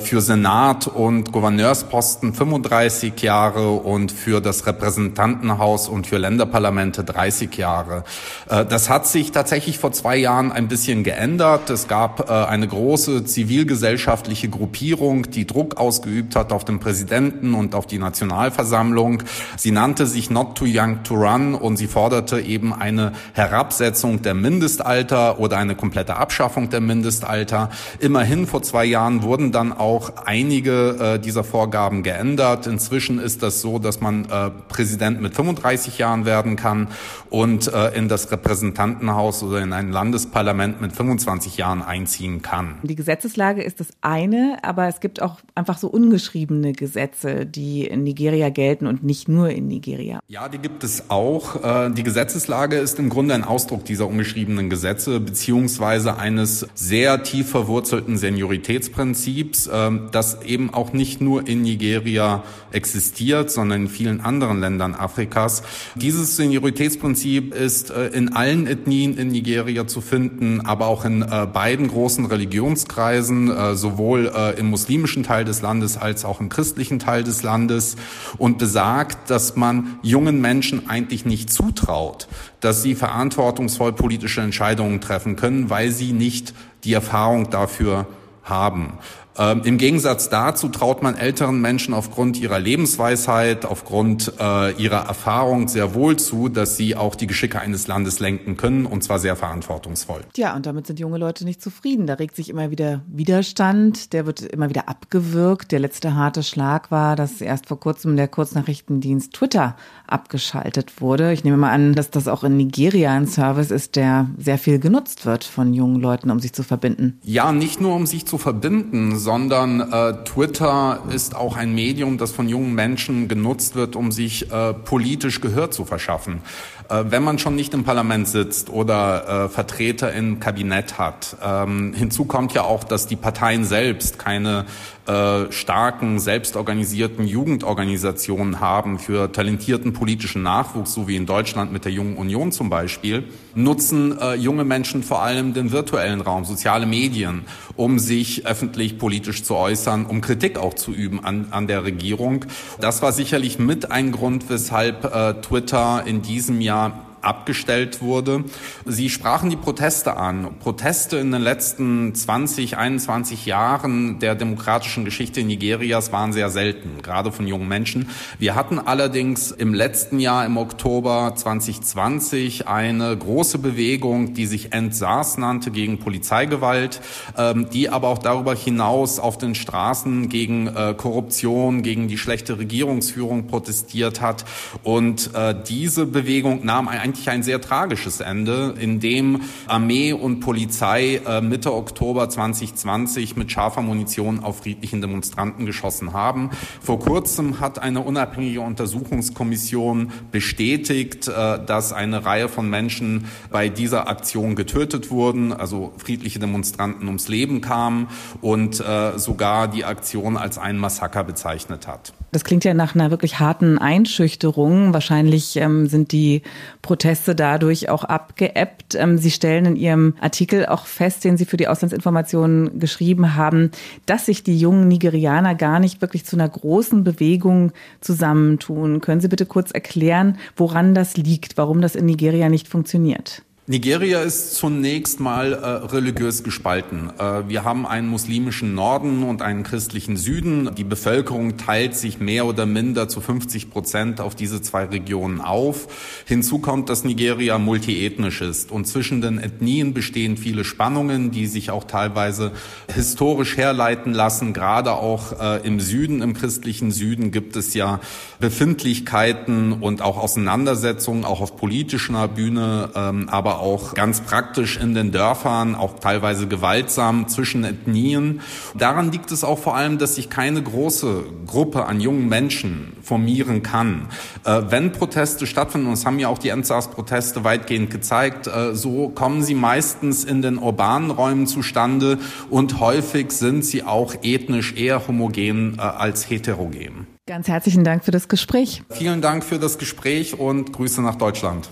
für 0.00 0.20
Senat 0.20 0.86
und 0.86 1.32
Gouverneursposten 1.32 2.32
35 2.32 3.20
Jahre 3.20 3.70
und 3.70 4.12
für 4.12 4.40
das 4.40 4.66
Repräsentantenhaus 4.66 5.88
und 5.88 6.06
für 6.06 6.18
Länderparlamente 6.28 7.04
30 7.04 7.56
Jahre. 7.56 8.04
Äh, 8.50 8.66
das 8.66 8.90
hat 8.90 9.06
sich 9.06 9.32
tatsächlich 9.32 9.78
vor 9.78 9.92
zwei 9.92 10.16
Jahren 10.16 10.52
ein 10.52 10.68
bisschen 10.68 11.02
geändert. 11.02 11.70
Es 11.70 11.88
gab 11.88 12.28
äh, 12.28 12.32
eine 12.32 12.68
große 12.68 13.24
zivilgesellschaftliche 13.24 14.50
Gruppierung, 14.50 15.30
die 15.30 15.46
Druck 15.46 15.78
ausgeübt 15.78 16.36
hat 16.36 16.52
auf 16.52 16.66
den 16.66 16.80
Präsidenten 16.80 17.54
und 17.54 17.74
auf 17.74 17.86
die 17.86 17.98
Nationalversammlung. 17.98 19.22
Sie 19.56 19.70
nannte 19.70 20.06
sich 20.06 20.28
Not 20.28 20.58
Too 20.58 20.66
Young 20.68 21.02
to 21.02 21.14
Run 21.14 21.54
und 21.54 21.78
sie 21.78 21.86
forderte 21.86 22.40
eben 22.40 22.74
eine 22.74 23.12
Herabsetzung 23.32 24.20
der 24.20 24.34
Mindestalter 24.34 25.40
oder 25.40 25.56
eine 25.56 25.76
komplette 25.76 26.16
Abschaffung 26.16 26.68
der 26.68 26.80
Mindestalter. 26.80 27.70
Immerhin 28.00 28.46
vor 28.46 28.62
zwei 28.62 28.84
Jahren 28.84 29.22
wurden 29.22 29.50
dann 29.50 29.72
auch 29.72 30.12
einige 30.26 31.14
äh, 31.14 31.18
dieser 31.18 31.42
Vorgaben 31.42 32.02
geändert. 32.02 32.66
Inzwischen 32.66 33.18
ist 33.18 33.42
das 33.42 33.62
so, 33.62 33.78
dass 33.78 34.00
man 34.00 34.26
Präsident 34.68 35.20
mit 35.20 35.34
35 35.34 35.98
Jahren 35.98 36.17
werden 36.24 36.56
kann 36.56 36.88
und 37.30 37.72
äh, 37.72 37.96
in 37.96 38.08
das 38.08 38.30
Repräsentantenhaus 38.30 39.42
oder 39.42 39.60
in 39.60 39.72
ein 39.72 39.90
Landesparlament 39.90 40.80
mit 40.80 40.92
25 40.92 41.56
Jahren 41.56 41.82
einziehen 41.82 42.42
kann. 42.42 42.78
Die 42.82 42.94
Gesetzeslage 42.94 43.62
ist 43.62 43.80
das 43.80 43.88
eine, 44.00 44.58
aber 44.62 44.88
es 44.88 45.00
gibt 45.00 45.22
auch 45.22 45.38
einfach 45.54 45.78
so 45.78 45.88
ungeschriebene 45.88 46.72
Gesetze, 46.72 47.46
die 47.46 47.86
in 47.86 48.02
Nigeria 48.02 48.48
gelten 48.50 48.86
und 48.86 49.02
nicht 49.02 49.28
nur 49.28 49.50
in 49.50 49.68
Nigeria. 49.68 50.20
Ja, 50.28 50.48
die 50.48 50.58
gibt 50.58 50.84
es 50.84 51.10
auch. 51.10 51.62
Äh, 51.62 51.90
die 51.90 52.02
Gesetzeslage 52.02 52.76
ist 52.76 52.98
im 52.98 53.08
Grunde 53.08 53.34
ein 53.34 53.44
Ausdruck 53.44 53.84
dieser 53.84 54.06
ungeschriebenen 54.06 54.70
Gesetze 54.70 55.20
beziehungsweise 55.20 56.16
eines 56.18 56.66
sehr 56.74 57.22
tief 57.22 57.50
verwurzelten 57.50 58.16
Senioritätsprinzips, 58.16 59.68
ähm, 59.72 60.08
das 60.12 60.42
eben 60.42 60.72
auch 60.72 60.92
nicht 60.92 61.20
nur 61.20 61.46
in 61.46 61.62
Nigeria 61.62 62.42
existiert, 62.72 63.50
sondern 63.50 63.82
in 63.82 63.88
vielen 63.88 64.20
anderen 64.20 64.60
Ländern 64.60 64.94
Afrikas. 64.94 65.62
Dieses 66.08 66.36
Senioritätsprinzip 66.36 67.54
ist 67.54 67.90
äh, 67.90 68.06
in 68.06 68.32
allen 68.32 68.66
Ethnien 68.66 69.18
in 69.18 69.28
Nigeria 69.28 69.86
zu 69.86 70.00
finden, 70.00 70.62
aber 70.62 70.86
auch 70.86 71.04
in 71.04 71.20
äh, 71.20 71.46
beiden 71.52 71.86
großen 71.86 72.24
Religionskreisen, 72.24 73.50
äh, 73.50 73.74
sowohl 73.74 74.32
im 74.56 74.70
muslimischen 74.70 75.22
Teil 75.22 75.44
des 75.44 75.60
Landes 75.60 75.98
als 75.98 76.24
auch 76.24 76.40
im 76.40 76.48
christlichen 76.48 76.98
Teil 76.98 77.24
des 77.24 77.42
Landes 77.42 77.96
und 78.38 78.56
besagt, 78.56 79.28
dass 79.28 79.54
man 79.54 79.98
jungen 80.02 80.40
Menschen 80.40 80.88
eigentlich 80.88 81.26
nicht 81.26 81.50
zutraut, 81.50 82.26
dass 82.60 82.82
sie 82.82 82.94
verantwortungsvoll 82.94 83.92
politische 83.92 84.40
Entscheidungen 84.40 85.02
treffen 85.02 85.36
können, 85.36 85.68
weil 85.68 85.90
sie 85.90 86.14
nicht 86.14 86.54
die 86.84 86.94
Erfahrung 86.94 87.50
dafür 87.50 88.06
haben. 88.42 88.94
Ähm, 89.38 89.62
Im 89.64 89.78
Gegensatz 89.78 90.28
dazu 90.28 90.68
traut 90.68 91.02
man 91.02 91.16
älteren 91.16 91.60
Menschen 91.60 91.94
aufgrund 91.94 92.40
ihrer 92.40 92.58
Lebensweisheit, 92.58 93.64
aufgrund 93.64 94.32
äh, 94.40 94.72
ihrer 94.72 95.06
Erfahrung 95.06 95.68
sehr 95.68 95.94
wohl 95.94 96.16
zu, 96.16 96.48
dass 96.48 96.76
sie 96.76 96.96
auch 96.96 97.14
die 97.14 97.26
Geschicke 97.26 97.60
eines 97.60 97.86
Landes 97.86 98.18
lenken 98.18 98.56
können 98.56 98.84
und 98.84 99.04
zwar 99.04 99.18
sehr 99.18 99.36
verantwortungsvoll. 99.36 100.22
Ja, 100.36 100.56
und 100.56 100.66
damit 100.66 100.86
sind 100.86 100.98
junge 100.98 101.18
Leute 101.18 101.44
nicht 101.44 101.62
zufrieden. 101.62 102.06
Da 102.06 102.14
regt 102.14 102.34
sich 102.34 102.48
immer 102.48 102.70
wieder 102.70 103.02
Widerstand, 103.06 104.12
der 104.12 104.26
wird 104.26 104.40
immer 104.40 104.68
wieder 104.68 104.88
abgewürgt. 104.88 105.70
Der 105.70 105.78
letzte 105.78 106.14
harte 106.14 106.42
Schlag 106.42 106.90
war, 106.90 107.14
dass 107.14 107.40
erst 107.40 107.66
vor 107.66 107.78
kurzem 107.78 108.16
der 108.16 108.28
Kurznachrichtendienst 108.28 109.32
Twitter 109.32 109.76
abgeschaltet 110.06 111.00
wurde. 111.00 111.32
Ich 111.32 111.44
nehme 111.44 111.56
mal 111.56 111.70
an, 111.70 111.94
dass 111.94 112.10
das 112.10 112.26
auch 112.26 112.42
in 112.42 112.56
Nigeria 112.56 113.12
ein 113.12 113.26
Service 113.26 113.70
ist, 113.70 113.94
der 113.94 114.28
sehr 114.38 114.58
viel 114.58 114.78
genutzt 114.78 115.26
wird 115.26 115.44
von 115.44 115.74
jungen 115.74 116.00
Leuten, 116.00 116.30
um 116.30 116.40
sich 116.40 116.52
zu 116.52 116.62
verbinden. 116.62 117.20
Ja, 117.22 117.52
nicht 117.52 117.80
nur 117.80 117.94
um 117.94 118.06
sich 118.06 118.26
zu 118.26 118.38
verbinden, 118.38 119.16
sondern 119.28 119.92
äh, 119.92 120.24
Twitter 120.24 121.02
ist 121.14 121.36
auch 121.36 121.54
ein 121.54 121.74
Medium, 121.74 122.16
das 122.16 122.32
von 122.32 122.48
jungen 122.48 122.74
Menschen 122.74 123.28
genutzt 123.28 123.74
wird, 123.74 123.94
um 123.94 124.10
sich 124.10 124.50
äh, 124.50 124.72
politisch 124.72 125.42
Gehör 125.42 125.70
zu 125.70 125.84
verschaffen. 125.84 126.40
Äh, 126.88 127.04
wenn 127.08 127.22
man 127.22 127.38
schon 127.38 127.54
nicht 127.54 127.74
im 127.74 127.84
Parlament 127.84 128.28
sitzt 128.28 128.70
oder 128.70 129.44
äh, 129.44 129.48
Vertreter 129.48 130.12
im 130.12 130.40
Kabinett 130.40 130.98
hat, 130.98 131.36
ähm, 131.44 131.92
hinzu 131.94 132.24
kommt 132.24 132.54
ja 132.54 132.62
auch, 132.62 132.84
dass 132.84 133.06
die 133.06 133.16
Parteien 133.16 133.64
selbst 133.64 134.18
keine 134.18 134.64
äh, 135.06 135.50
starken, 135.52 136.18
selbstorganisierten 136.18 137.26
Jugendorganisationen 137.26 138.60
haben 138.60 138.98
für 138.98 139.32
talentierten 139.32 139.92
politischen 139.92 140.42
Nachwuchs, 140.42 140.94
so 140.94 141.08
wie 141.08 141.16
in 141.16 141.26
Deutschland 141.26 141.72
mit 141.72 141.84
der 141.84 141.92
Jungen 141.92 142.16
Union 142.16 142.52
zum 142.52 142.70
Beispiel, 142.70 143.24
nutzen 143.54 144.18
äh, 144.18 144.34
junge 144.34 144.64
Menschen 144.64 145.02
vor 145.02 145.22
allem 145.22 145.54
den 145.54 145.72
virtuellen 145.72 146.20
Raum, 146.20 146.44
soziale 146.44 146.86
Medien, 146.86 147.44
um 147.76 147.98
sich 147.98 148.46
öffentlich 148.46 148.98
politisch 148.98 149.44
zu 149.44 149.56
äußern, 149.56 150.06
um 150.06 150.20
Kritik 150.20 150.58
auch 150.58 150.74
zu 150.74 150.92
üben 150.92 151.24
an, 151.24 151.48
an 151.50 151.66
der 151.66 151.84
Regierung. 151.84 152.44
Das 152.80 153.02
war 153.02 153.12
sicherlich 153.12 153.58
mit 153.58 153.90
ein 153.90 154.12
Grund, 154.12 154.48
weshalb 154.48 155.04
äh, 155.04 155.34
Twitter 155.40 156.04
in 156.06 156.22
diesem 156.22 156.60
Jahr 156.60 156.77
not 156.78 157.07
abgestellt 157.22 158.02
wurde. 158.02 158.44
Sie 158.84 159.10
sprachen 159.10 159.50
die 159.50 159.56
Proteste 159.56 160.16
an. 160.16 160.58
Proteste 160.60 161.16
in 161.18 161.32
den 161.32 161.42
letzten 161.42 162.14
20, 162.14 162.76
21 162.76 163.46
Jahren 163.46 164.18
der 164.18 164.34
demokratischen 164.34 165.04
Geschichte 165.04 165.42
Nigerias 165.42 166.12
waren 166.12 166.32
sehr 166.32 166.50
selten, 166.50 167.02
gerade 167.02 167.32
von 167.32 167.46
jungen 167.46 167.68
Menschen. 167.68 168.08
Wir 168.38 168.54
hatten 168.54 168.78
allerdings 168.78 169.50
im 169.50 169.74
letzten 169.74 170.20
Jahr, 170.20 170.46
im 170.46 170.56
Oktober 170.56 171.32
2020, 171.34 172.66
eine 172.68 173.16
große 173.16 173.58
Bewegung, 173.58 174.34
die 174.34 174.46
sich 174.46 174.72
Entsaß 174.72 175.38
nannte 175.38 175.70
gegen 175.70 175.98
Polizeigewalt, 175.98 177.00
ähm, 177.36 177.68
die 177.72 177.90
aber 177.90 178.08
auch 178.08 178.18
darüber 178.18 178.54
hinaus 178.54 179.18
auf 179.18 179.38
den 179.38 179.54
Straßen 179.54 180.28
gegen 180.28 180.68
äh, 180.68 180.94
Korruption, 180.96 181.82
gegen 181.82 182.08
die 182.08 182.18
schlechte 182.18 182.58
Regierungsführung 182.58 183.46
protestiert 183.46 184.20
hat. 184.20 184.44
Und 184.82 185.34
äh, 185.34 185.54
diese 185.68 186.06
Bewegung 186.06 186.64
nahm 186.64 186.88
ein 186.88 187.00
eigentlich 187.08 187.30
ein 187.30 187.42
sehr 187.42 187.60
tragisches 187.60 188.20
Ende, 188.20 188.74
in 188.78 189.00
dem 189.00 189.40
Armee 189.66 190.12
und 190.12 190.40
Polizei 190.40 191.20
äh, 191.26 191.40
Mitte 191.40 191.72
Oktober 191.72 192.28
2020 192.28 193.34
mit 193.34 193.50
scharfer 193.50 193.80
Munition 193.80 194.40
auf 194.40 194.58
friedlichen 194.58 195.00
Demonstranten 195.00 195.64
geschossen 195.64 196.12
haben. 196.12 196.50
Vor 196.82 196.98
kurzem 196.98 197.60
hat 197.60 197.78
eine 197.78 198.00
unabhängige 198.00 198.60
Untersuchungskommission 198.60 200.12
bestätigt, 200.30 201.28
äh, 201.28 201.64
dass 201.64 201.94
eine 201.94 202.26
Reihe 202.26 202.48
von 202.48 202.68
Menschen 202.68 203.24
bei 203.50 203.70
dieser 203.70 204.08
Aktion 204.08 204.54
getötet 204.54 205.10
wurden, 205.10 205.54
also 205.54 205.92
friedliche 205.96 206.38
Demonstranten 206.38 207.06
ums 207.06 207.28
Leben 207.28 207.62
kamen 207.62 208.08
und 208.42 208.80
äh, 208.80 209.18
sogar 209.18 209.68
die 209.68 209.86
Aktion 209.86 210.36
als 210.36 210.58
ein 210.58 210.76
Massaker 210.76 211.24
bezeichnet 211.24 211.86
hat. 211.86 212.12
Das 212.30 212.44
klingt 212.44 212.64
ja 212.64 212.74
nach 212.74 212.94
einer 212.94 213.10
wirklich 213.10 213.38
harten 213.40 213.78
Einschüchterung. 213.78 214.92
Wahrscheinlich 214.92 215.56
ähm, 215.56 215.86
sind 215.86 216.12
die 216.12 216.42
Proteste 216.82 216.97
dadurch 217.34 217.88
auch 217.88 218.04
abgeebbt. 218.04 218.94
Ähm, 218.94 219.18
Sie 219.18 219.30
stellen 219.30 219.66
in 219.66 219.76
Ihrem 219.76 220.14
Artikel 220.20 220.66
auch 220.66 220.86
fest, 220.86 221.24
den 221.24 221.36
Sie 221.36 221.44
für 221.44 221.56
die 221.56 221.68
Auslandsinformationen 221.68 222.78
geschrieben 222.78 223.34
haben, 223.34 223.70
dass 224.06 224.26
sich 224.26 224.42
die 224.42 224.58
jungen 224.58 224.88
Nigerianer 224.88 225.54
gar 225.54 225.80
nicht 225.80 226.00
wirklich 226.00 226.24
zu 226.24 226.36
einer 226.36 226.48
großen 226.48 227.04
Bewegung 227.04 227.72
zusammentun. 228.00 229.00
Können 229.00 229.20
Sie 229.20 229.28
bitte 229.28 229.46
kurz 229.46 229.70
erklären, 229.70 230.38
woran 230.56 230.94
das 230.94 231.16
liegt, 231.16 231.56
warum 231.56 231.80
das 231.80 231.94
in 231.94 232.06
Nigeria 232.06 232.48
nicht 232.48 232.68
funktioniert? 232.68 233.42
Nigeria 233.70 234.22
ist 234.22 234.54
zunächst 234.54 235.20
mal 235.20 235.52
äh, 235.52 235.66
religiös 235.88 236.42
gespalten. 236.42 237.10
Äh, 237.18 237.50
wir 237.50 237.64
haben 237.64 237.86
einen 237.86 238.08
muslimischen 238.08 238.74
Norden 238.74 239.22
und 239.24 239.42
einen 239.42 239.62
christlichen 239.62 240.16
Süden. 240.16 240.74
Die 240.74 240.84
Bevölkerung 240.84 241.58
teilt 241.58 241.94
sich 241.94 242.18
mehr 242.18 242.46
oder 242.46 242.64
minder 242.64 243.10
zu 243.10 243.20
50 243.20 243.68
Prozent 243.68 244.22
auf 244.22 244.34
diese 244.34 244.62
zwei 244.62 244.86
Regionen 244.86 245.42
auf. 245.42 245.86
Hinzu 246.24 246.60
kommt, 246.60 246.88
dass 246.88 247.04
Nigeria 247.04 247.58
multiethnisch 247.58 248.40
ist 248.40 248.72
und 248.72 248.86
zwischen 248.86 249.20
den 249.20 249.36
Ethnien 249.36 249.92
bestehen 249.92 250.38
viele 250.38 250.64
Spannungen, 250.64 251.30
die 251.30 251.46
sich 251.46 251.70
auch 251.70 251.84
teilweise 251.84 252.52
historisch 252.94 253.58
herleiten 253.58 254.14
lassen. 254.14 254.54
Gerade 254.54 254.94
auch 254.94 255.38
äh, 255.42 255.66
im 255.66 255.78
Süden, 255.80 256.22
im 256.22 256.32
christlichen 256.32 256.90
Süden 256.90 257.32
gibt 257.32 257.54
es 257.54 257.74
ja 257.74 258.00
Befindlichkeiten 258.40 259.74
und 259.74 260.00
auch 260.00 260.16
Auseinandersetzungen, 260.16 261.26
auch 261.26 261.42
auf 261.42 261.58
politischer 261.58 262.28
Bühne, 262.28 262.88
ähm, 262.94 263.28
aber 263.28 263.57
auch 263.58 263.94
ganz 263.94 264.20
praktisch 264.20 264.78
in 264.78 264.94
den 264.94 265.12
Dörfern, 265.12 265.74
auch 265.74 265.98
teilweise 265.98 266.46
gewaltsam 266.48 267.28
zwischen 267.28 267.64
Ethnien. 267.64 268.40
Daran 268.76 269.12
liegt 269.12 269.30
es 269.32 269.44
auch 269.44 269.58
vor 269.58 269.76
allem, 269.76 269.98
dass 269.98 270.14
sich 270.14 270.30
keine 270.30 270.62
große 270.62 271.24
Gruppe 271.46 271.86
an 271.86 272.00
jungen 272.00 272.28
Menschen 272.28 272.92
formieren 273.02 273.62
kann. 273.62 274.08
Äh, 274.44 274.62
wenn 274.68 274.92
Proteste 274.92 275.46
stattfinden, 275.46 275.86
und 275.86 275.94
das 275.94 276.06
haben 276.06 276.18
ja 276.18 276.28
auch 276.28 276.38
die 276.38 276.50
Endsaß-Proteste 276.50 277.44
weitgehend 277.44 277.90
gezeigt, 277.90 278.46
äh, 278.46 278.74
so 278.74 279.08
kommen 279.08 279.42
sie 279.42 279.54
meistens 279.54 280.24
in 280.24 280.42
den 280.42 280.58
urbanen 280.58 281.10
Räumen 281.10 281.46
zustande 281.46 282.18
und 282.50 282.80
häufig 282.80 283.32
sind 283.32 283.64
sie 283.64 283.82
auch 283.82 284.14
ethnisch 284.22 284.74
eher 284.74 285.06
homogen 285.06 285.76
äh, 285.78 285.82
als 285.82 286.28
heterogen. 286.28 287.06
Ganz 287.26 287.46
herzlichen 287.46 287.84
Dank 287.84 288.04
für 288.04 288.10
das 288.10 288.28
Gespräch. 288.28 288.82
Vielen 288.90 289.20
Dank 289.20 289.44
für 289.44 289.58
das 289.58 289.76
Gespräch 289.76 290.38
und 290.38 290.72
Grüße 290.72 291.02
nach 291.02 291.16
Deutschland. 291.16 291.68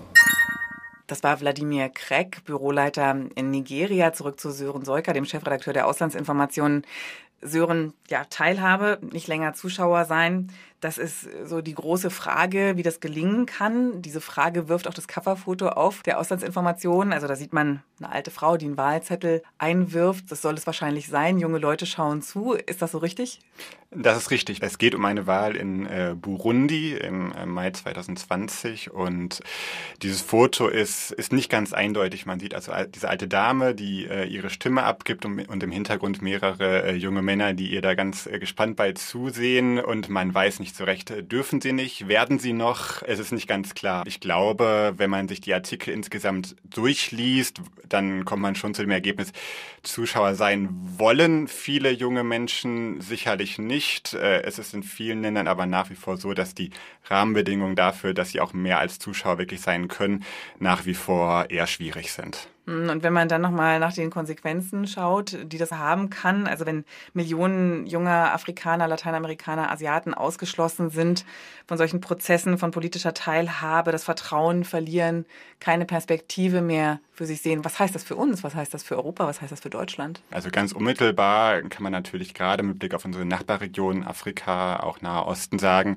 Das 1.07 1.23
war 1.23 1.41
Wladimir 1.41 1.89
Kreck, 1.89 2.45
Büroleiter 2.45 3.17
in 3.35 3.51
Nigeria. 3.51 4.13
Zurück 4.13 4.41
zu 4.41 4.51
Sören 4.51 4.85
Seuker, 4.85 5.13
dem 5.13 5.25
Chefredakteur 5.25 5.73
der 5.73 5.87
Auslandsinformationen. 5.87 6.83
Sören, 7.43 7.93
ja, 8.09 8.25
Teilhabe, 8.25 8.99
nicht 9.13 9.29
länger 9.29 9.55
Zuschauer 9.55 10.05
sein. 10.07 10.51
Das 10.87 10.99
ist 10.99 11.29
so 11.45 11.63
die 11.63 11.75
große 11.75 12.11
Frage, 12.11 12.75
wie 12.77 12.85
das 12.85 13.01
gelingen 13.01 13.45
kann. 13.45 14.03
Diese 14.03 14.21
Frage 14.21 14.69
wirft 14.69 14.87
auch 14.87 14.95
das 14.95 15.09
Coverfoto 15.09 15.71
auf 15.71 16.05
der 16.05 16.21
Auslandsinformationen. 16.21 17.13
Also 17.13 17.27
da 17.27 17.35
sieht 17.35 17.53
man 17.53 17.83
eine 17.99 18.13
alte 18.13 18.31
Frau, 18.31 18.57
die 18.57 18.67
einen 18.67 18.77
Wahlzettel 18.77 19.43
einwirft. 19.59 20.31
Das 20.31 20.43
soll 20.43 20.55
es 20.55 20.65
wahrscheinlich 20.65 21.09
sein. 21.09 21.41
Junge 21.41 21.59
Leute 21.59 21.87
schauen 21.87 22.23
zu. 22.23 22.53
Ist 22.53 22.83
das 22.83 22.93
so 22.93 22.99
richtig? 22.99 23.41
Das 23.91 24.17
ist 24.19 24.31
richtig. 24.31 24.63
Es 24.63 24.79
geht 24.79 24.95
um 24.95 25.05
eine 25.05 25.27
Wahl 25.27 25.57
in 25.57 25.87
äh, 25.87 26.15
Burundi 26.15 26.95
im 26.95 27.33
äh, 27.33 27.47
Mai 27.47 27.71
2020 27.71 28.91
und 28.91 29.41
dieses 30.03 30.21
Foto 30.21 30.69
ist, 30.69 31.13
ist 31.13 31.33
nicht 31.33 31.51
ganz 31.51 31.73
eindeutig. 31.73 32.27
Man 32.27 32.39
sieht 32.39 32.55
also 32.55 32.73
diese 32.95 33.09
alte 33.09 33.27
Dame, 33.27 33.75
die 33.75 34.07
äh, 34.07 34.25
ihre 34.27 34.51
Stimme 34.51 34.83
abgibt 34.83 35.25
und, 35.25 35.49
und 35.49 35.63
im 35.63 35.71
Hintergrund 35.71 36.21
mehrere 36.21 36.83
äh, 36.85 36.95
junge 36.95 37.23
Männer, 37.23 37.55
die 37.55 37.73
ihr 37.73 37.81
da 37.81 37.95
ganz 37.95 38.27
äh, 38.27 38.39
gespannt 38.39 38.77
bei 38.77 38.93
zusehen 38.93 39.79
und 39.79 40.09
man 40.09 40.35
weiß 40.35 40.61
nicht 40.61 40.76
so 40.77 40.85
recht, 40.85 41.11
äh, 41.11 41.23
dürfen 41.23 41.61
sie 41.61 41.73
nicht, 41.73 42.09
werden 42.09 42.39
sie 42.39 42.53
noch? 42.53 43.03
Es 43.03 43.19
ist 43.19 43.33
nicht 43.33 43.47
ganz 43.47 43.75
klar. 43.75 44.05
Ich 44.07 44.21
glaube, 44.21 44.95
wenn 44.97 45.11
man 45.11 45.29
sich 45.29 45.41
die 45.41 45.55
Artikel 45.55 45.93
insgesamt 45.93 46.57
durchliest, 46.65 47.61
dann 47.89 48.25
kommt 48.25 48.43
man 48.43 48.55
schon 48.55 48.75
zu 48.75 48.83
dem 48.83 48.91
Ergebnis, 48.91 49.33
Zuschauer 49.83 50.35
sein 50.35 50.69
wollen 50.99 51.49
viele 51.49 51.91
junge 51.91 52.25
Menschen 52.25 53.01
sicherlich 53.01 53.59
nicht. 53.59 54.15
Äh, 54.15 54.43
es 54.43 54.59
ist 54.59 54.75
in 54.75 54.83
vielen 54.83 55.23
Ländern 55.23 55.49
aber 55.49 55.67
nach 55.67 55.91
wie 55.91 55.95
vor 55.95 56.17
so, 56.17 56.35
dass 56.35 56.55
die 56.55 56.71
Rahmenbedingungen 57.05 57.77
dafür, 57.77 58.15
dass 58.15 58.31
sie 58.31 58.41
auch 58.41 58.53
mehr 58.53 58.79
als 58.79 58.99
Zuschauer 58.99 59.39
wirklich 59.39 59.61
sein 59.61 59.89
können, 59.89 60.25
nach 60.59 60.87
wie 60.87 60.95
vor 60.95 61.51
eher 61.51 61.67
schwierig 61.67 62.13
sind. 62.13 62.49
Hm, 62.67 62.91
und 62.91 63.03
wenn 63.03 63.13
man 63.13 63.29
dann 63.29 63.41
nochmal 63.41 63.79
nach 63.79 63.93
den 63.93 64.11
Konsequenzen 64.11 64.87
schaut, 64.87 65.37
die 65.45 65.59
das 65.59 65.73
haben 65.73 66.11
kann, 66.11 66.47
also 66.47 66.67
wenn 66.67 66.85
Millionen 67.15 67.87
junger 67.87 68.33
Afrikaner, 68.33 68.89
Lateinamerikaner, 68.89 69.71
Asiaten 69.71 70.15
ausgeschlossen 70.15 70.91
sind 70.91 71.25
von 71.67 71.79
solchen 71.79 72.01
Prozessen, 72.01 72.59
von 72.59 72.73
politischer 72.73 73.15
Teilhabe, 73.15 73.93
das 73.93 74.05
Vertrauen 74.05 74.65
verlieren, 74.65 75.27
keine 75.61 75.85
Perspektive 75.85 76.61
mehr 76.61 77.01
für 77.13 77.25
sich 77.25 77.41
sehen. 77.41 77.65
Was 77.65 77.79
heißt 77.79 77.95
das 77.95 78.05
für 78.05 78.15
uns? 78.15 78.45
Was 78.45 78.55
heißt 78.55 78.75
das 78.75 78.83
für 78.83 78.97
Europa? 78.97 79.27
Was 79.27 79.41
heißt 79.41 79.51
das 79.51 79.61
für 79.61 79.71
Deutschland? 79.71 80.21
Also 80.31 80.51
ganz 80.51 80.73
unmittelbar 80.73 81.63
kann 81.63 81.83
man 81.83 81.93
natürlich 81.93 82.35
gerade 82.35 82.63
mit 82.63 82.79
Blick 82.79 82.93
auf 82.93 83.05
unsere 83.05 83.25
Nachbarregionen 83.25 84.05
Afrika, 84.05 84.81
auch 84.81 85.01
Nahe 85.01 85.25
Osten 85.25 85.59
sagen, 85.59 85.97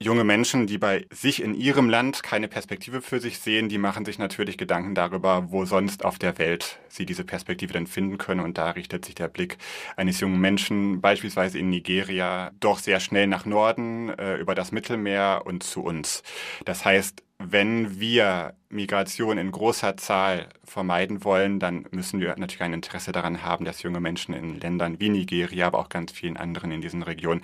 junge 0.00 0.24
Menschen, 0.24 0.66
die 0.66 0.76
bei 0.76 1.06
sich 1.10 1.42
in 1.42 1.54
ihrem 1.54 1.88
Land 1.88 2.22
keine 2.22 2.46
Perspektive 2.46 3.00
für 3.00 3.20
sich 3.20 3.38
sehen, 3.38 3.68
die 3.68 3.78
machen 3.78 4.04
sich 4.04 4.18
natürlich 4.18 4.58
Gedanken 4.58 4.94
darüber, 4.94 5.50
wo 5.50 5.64
sonst 5.64 5.99
auf 6.04 6.18
der 6.18 6.38
Welt 6.38 6.78
sie 6.88 7.06
diese 7.06 7.24
Perspektive 7.24 7.72
denn 7.72 7.86
finden 7.86 8.18
können. 8.18 8.40
Und 8.40 8.58
da 8.58 8.70
richtet 8.70 9.04
sich 9.04 9.14
der 9.14 9.28
Blick 9.28 9.58
eines 9.96 10.20
jungen 10.20 10.40
Menschen 10.40 11.00
beispielsweise 11.00 11.58
in 11.58 11.70
Nigeria 11.70 12.50
doch 12.60 12.78
sehr 12.78 13.00
schnell 13.00 13.26
nach 13.26 13.44
Norden, 13.46 14.10
äh, 14.10 14.36
über 14.36 14.54
das 14.54 14.72
Mittelmeer 14.72 15.42
und 15.44 15.62
zu 15.62 15.82
uns. 15.82 16.22
Das 16.64 16.84
heißt, 16.84 17.22
wenn 17.38 17.98
wir 17.98 18.54
Migration 18.68 19.38
in 19.38 19.50
großer 19.50 19.96
Zahl 19.96 20.48
vermeiden 20.62 21.24
wollen, 21.24 21.58
dann 21.58 21.86
müssen 21.90 22.20
wir 22.20 22.36
natürlich 22.36 22.62
ein 22.62 22.74
Interesse 22.74 23.12
daran 23.12 23.42
haben, 23.42 23.64
dass 23.64 23.82
junge 23.82 24.00
Menschen 24.00 24.34
in 24.34 24.60
Ländern 24.60 25.00
wie 25.00 25.08
Nigeria, 25.08 25.66
aber 25.66 25.78
auch 25.78 25.88
ganz 25.88 26.12
vielen 26.12 26.36
anderen 26.36 26.70
in 26.70 26.82
diesen 26.82 27.02
Regionen 27.02 27.42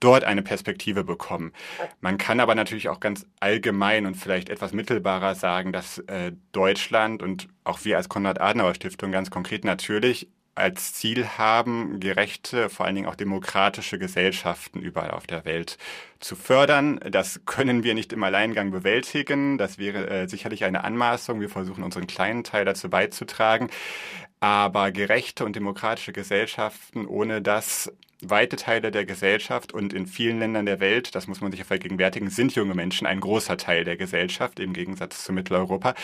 dort 0.00 0.24
eine 0.24 0.42
Perspektive 0.42 1.04
bekommen. 1.04 1.52
Man 2.00 2.18
kann 2.18 2.40
aber 2.40 2.54
natürlich 2.54 2.88
auch 2.88 3.00
ganz 3.00 3.26
allgemein 3.40 4.06
und 4.06 4.14
vielleicht 4.14 4.48
etwas 4.48 4.72
mittelbarer 4.72 5.34
sagen, 5.34 5.72
dass 5.72 5.98
äh, 5.98 6.32
Deutschland 6.52 7.22
und 7.22 7.48
auch 7.64 7.84
wir 7.84 7.96
als 7.96 8.08
Konrad-Adenauer-Stiftung 8.08 9.12
ganz 9.12 9.30
konkret 9.30 9.64
natürlich 9.64 10.28
als 10.58 10.92
Ziel 10.92 11.26
haben, 11.38 12.00
gerechte, 12.00 12.68
vor 12.68 12.84
allen 12.84 12.96
Dingen 12.96 13.06
auch 13.06 13.14
demokratische 13.14 13.98
Gesellschaften 13.98 14.80
überall 14.80 15.12
auf 15.12 15.26
der 15.26 15.44
Welt 15.44 15.78
zu 16.18 16.34
fördern. 16.34 16.98
Das 17.08 17.42
können 17.46 17.84
wir 17.84 17.94
nicht 17.94 18.12
im 18.12 18.22
Alleingang 18.24 18.72
bewältigen. 18.72 19.56
Das 19.56 19.78
wäre 19.78 20.08
äh, 20.08 20.28
sicherlich 20.28 20.64
eine 20.64 20.84
Anmaßung. 20.84 21.40
Wir 21.40 21.48
versuchen 21.48 21.84
unseren 21.84 22.08
kleinen 22.08 22.42
Teil 22.44 22.64
dazu 22.64 22.90
beizutragen. 22.90 23.70
Aber 24.40 24.90
gerechte 24.90 25.44
und 25.44 25.56
demokratische 25.56 26.12
Gesellschaften, 26.12 27.06
ohne 27.06 27.40
das 27.40 27.92
weite 28.20 28.56
Teile 28.56 28.90
der 28.90 29.04
Gesellschaft 29.04 29.72
und 29.72 29.92
in 29.92 30.06
vielen 30.06 30.40
Ländern 30.40 30.66
der 30.66 30.80
Welt, 30.80 31.14
das 31.14 31.28
muss 31.28 31.40
man 31.40 31.52
sich 31.52 31.60
ja 31.60 31.64
vergegenwärtigen, 31.64 32.30
sind 32.30 32.54
junge 32.54 32.74
Menschen 32.74 33.06
ein 33.06 33.20
großer 33.20 33.56
Teil 33.56 33.84
der 33.84 33.96
Gesellschaft 33.96 34.58
im 34.58 34.72
Gegensatz 34.72 35.22
zu 35.22 35.32
Mitteleuropa. 35.32 35.94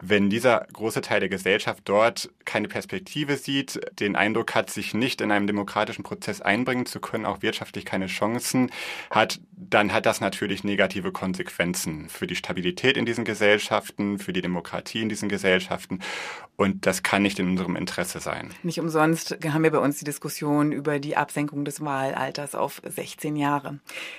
Wenn 0.00 0.30
dieser 0.30 0.66
große 0.72 1.00
Teil 1.00 1.20
der 1.20 1.28
Gesellschaft 1.28 1.82
dort 1.84 2.30
keine 2.44 2.66
Perspektive 2.66 3.36
sieht, 3.36 3.80
den 4.00 4.16
Eindruck 4.16 4.54
hat, 4.54 4.70
sich 4.70 4.94
nicht 4.94 5.20
in 5.20 5.30
einem 5.30 5.46
demokratischen 5.46 6.02
Prozess 6.02 6.40
einbringen 6.40 6.86
zu 6.86 6.98
können, 6.98 7.24
auch 7.24 7.42
wirtschaftlich 7.42 7.84
keine 7.84 8.06
Chancen 8.06 8.72
hat, 9.10 9.40
dann 9.52 9.92
hat 9.92 10.06
das 10.06 10.20
natürlich 10.20 10.64
negative 10.64 11.12
Konsequenzen 11.12 12.08
für 12.08 12.26
die 12.26 12.36
Stabilität 12.36 12.96
in 12.96 13.06
diesen 13.06 13.24
Gesellschaften, 13.24 14.18
für 14.18 14.32
die 14.32 14.40
Demokratie 14.40 15.02
in 15.02 15.08
diesen 15.08 15.28
Gesellschaften. 15.28 16.00
Und 16.56 16.84
das 16.86 17.02
kann 17.02 17.22
nicht 17.22 17.38
in 17.38 17.48
unserem 17.48 17.76
Interesse 17.76 18.20
sein. 18.20 18.50
Nicht 18.62 18.80
umsonst 18.80 19.38
haben 19.48 19.62
wir 19.62 19.70
bei 19.70 19.78
uns 19.78 19.98
die 19.98 20.04
Diskussion 20.04 20.72
über 20.72 20.98
die 20.98 21.16
Absenkung 21.16 21.59
des 21.64 21.84
Wahlalters 21.84 22.54
auf 22.54 22.82
16 22.84 23.36
Jahre. 23.36 23.78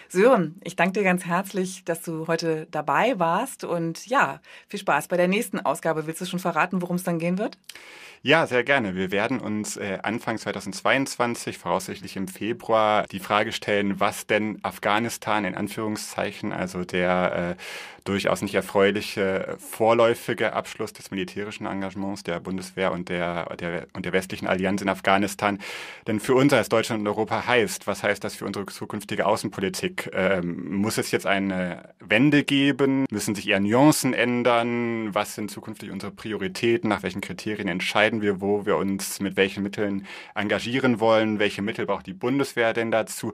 Sören, 0.09 0.59
ich 0.63 0.75
danke 0.75 0.99
dir 0.99 1.03
ganz 1.03 1.25
herzlich, 1.25 1.83
dass 1.83 2.01
du 2.01 2.27
heute 2.27 2.67
dabei 2.71 3.19
warst. 3.19 3.63
Und 3.63 4.07
ja, 4.07 4.39
viel 4.67 4.79
Spaß 4.79 5.07
bei 5.07 5.17
der 5.17 5.27
nächsten 5.27 5.59
Ausgabe. 5.59 6.07
Willst 6.07 6.21
du 6.21 6.25
schon 6.25 6.39
verraten, 6.39 6.81
worum 6.81 6.95
es 6.95 7.03
dann 7.03 7.19
gehen 7.19 7.37
wird? 7.37 7.57
Ja, 8.23 8.45
sehr 8.45 8.63
gerne. 8.63 8.95
Wir 8.95 9.09
werden 9.09 9.39
uns 9.39 9.77
äh, 9.77 9.97
Anfang 10.03 10.37
2022, 10.37 11.57
voraussichtlich 11.57 12.15
im 12.17 12.27
Februar, 12.27 13.07
die 13.07 13.17
Frage 13.17 13.51
stellen, 13.51 13.99
was 13.99 14.27
denn 14.27 14.59
Afghanistan 14.61 15.43
in 15.43 15.55
Anführungszeichen, 15.55 16.53
also 16.53 16.83
der 16.83 17.55
äh, 17.57 17.63
durchaus 18.03 18.41
nicht 18.41 18.55
erfreuliche 18.55 19.55
vorläufige 19.59 20.53
Abschluss 20.53 20.93
des 20.93 21.11
militärischen 21.11 21.65
Engagements 21.65 22.23
der 22.23 22.39
Bundeswehr 22.39 22.91
und 22.91 23.09
der, 23.09 23.55
der, 23.57 23.87
und 23.93 24.05
der 24.05 24.13
westlichen 24.13 24.47
Allianz 24.47 24.81
in 24.81 24.89
Afghanistan 24.89 25.59
denn 26.07 26.19
für 26.19 26.33
uns 26.33 26.53
als 26.53 26.69
Deutschland 26.69 27.01
und 27.01 27.07
Europa 27.07 27.45
heißt. 27.45 27.87
Was 27.87 28.03
heißt 28.03 28.23
das 28.23 28.35
für 28.35 28.45
unsere 28.45 28.65
zukünftige 28.65 29.25
Außenpolitik? 29.25 30.09
Ähm, 30.13 30.77
muss 30.77 30.97
es 30.97 31.11
jetzt 31.11 31.27
eine 31.27 31.89
Wende 31.99 32.43
geben? 32.43 33.05
Müssen 33.11 33.35
sich 33.35 33.47
eher 33.47 33.59
Nuancen 33.59 34.13
ändern? 34.13 35.13
Was 35.13 35.35
sind 35.35 35.51
zukünftig 35.51 35.91
unsere 35.91 36.11
Prioritäten? 36.11 36.89
Nach 36.89 37.03
welchen 37.03 37.21
Kriterien 37.21 37.67
entscheiden 37.67 38.10
wir, 38.19 38.41
wo 38.41 38.65
wir 38.65 38.75
uns 38.75 39.21
mit 39.21 39.37
welchen 39.37 39.63
Mitteln 39.63 40.05
engagieren 40.35 40.99
wollen? 40.99 41.39
Welche 41.39 41.61
Mittel 41.61 41.85
braucht 41.85 42.07
die 42.07 42.13
Bundeswehr 42.13 42.73
denn 42.73 42.91
dazu? 42.91 43.31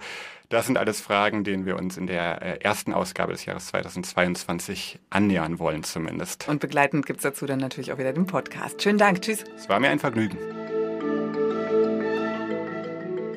Das 0.49 0.67
sind 0.67 0.77
alles 0.77 1.01
Fragen, 1.01 1.43
denen 1.43 1.65
wir 1.65 1.77
uns 1.77 1.97
in 1.97 2.05
der 2.05 2.41
äh, 2.41 2.59
ersten 2.59 2.93
Ausgabe 2.93 3.31
des 3.31 3.45
Jahres 3.45 3.67
2022 3.67 4.99
annähern 5.09 5.57
wollen 5.57 5.83
zumindest. 5.83 6.47
Und 6.47 6.59
begleitend 6.59 7.05
gibt 7.05 7.19
es 7.19 7.23
dazu 7.23 7.47
dann 7.47 7.59
natürlich 7.59 7.91
auch 7.91 7.97
wieder 7.97 8.13
den 8.13 8.27
Podcast. 8.27 8.83
Schönen 8.83 8.99
Dank, 8.99 9.23
tschüss. 9.23 9.43
Es 9.57 9.67
war 9.67 9.79
mir 9.79 9.89
ein 9.89 9.99
Vergnügen. 9.99 10.37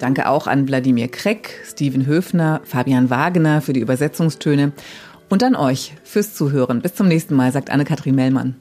Danke 0.00 0.28
auch 0.28 0.46
an 0.46 0.66
Wladimir 0.66 1.08
Kreck, 1.08 1.60
Steven 1.66 2.06
Höfner, 2.06 2.62
Fabian 2.64 3.10
Wagner 3.10 3.60
für 3.60 3.72
die 3.72 3.80
Übersetzungstöne 3.80 4.72
und 5.28 5.42
an 5.42 5.54
euch 5.54 5.94
fürs 6.04 6.34
Zuhören. 6.34 6.80
Bis 6.80 6.94
zum 6.94 7.06
nächsten 7.06 7.34
Mal, 7.34 7.52
sagt 7.52 7.70
Anne-Kathrin 7.70 8.14
Mellmann. 8.14 8.56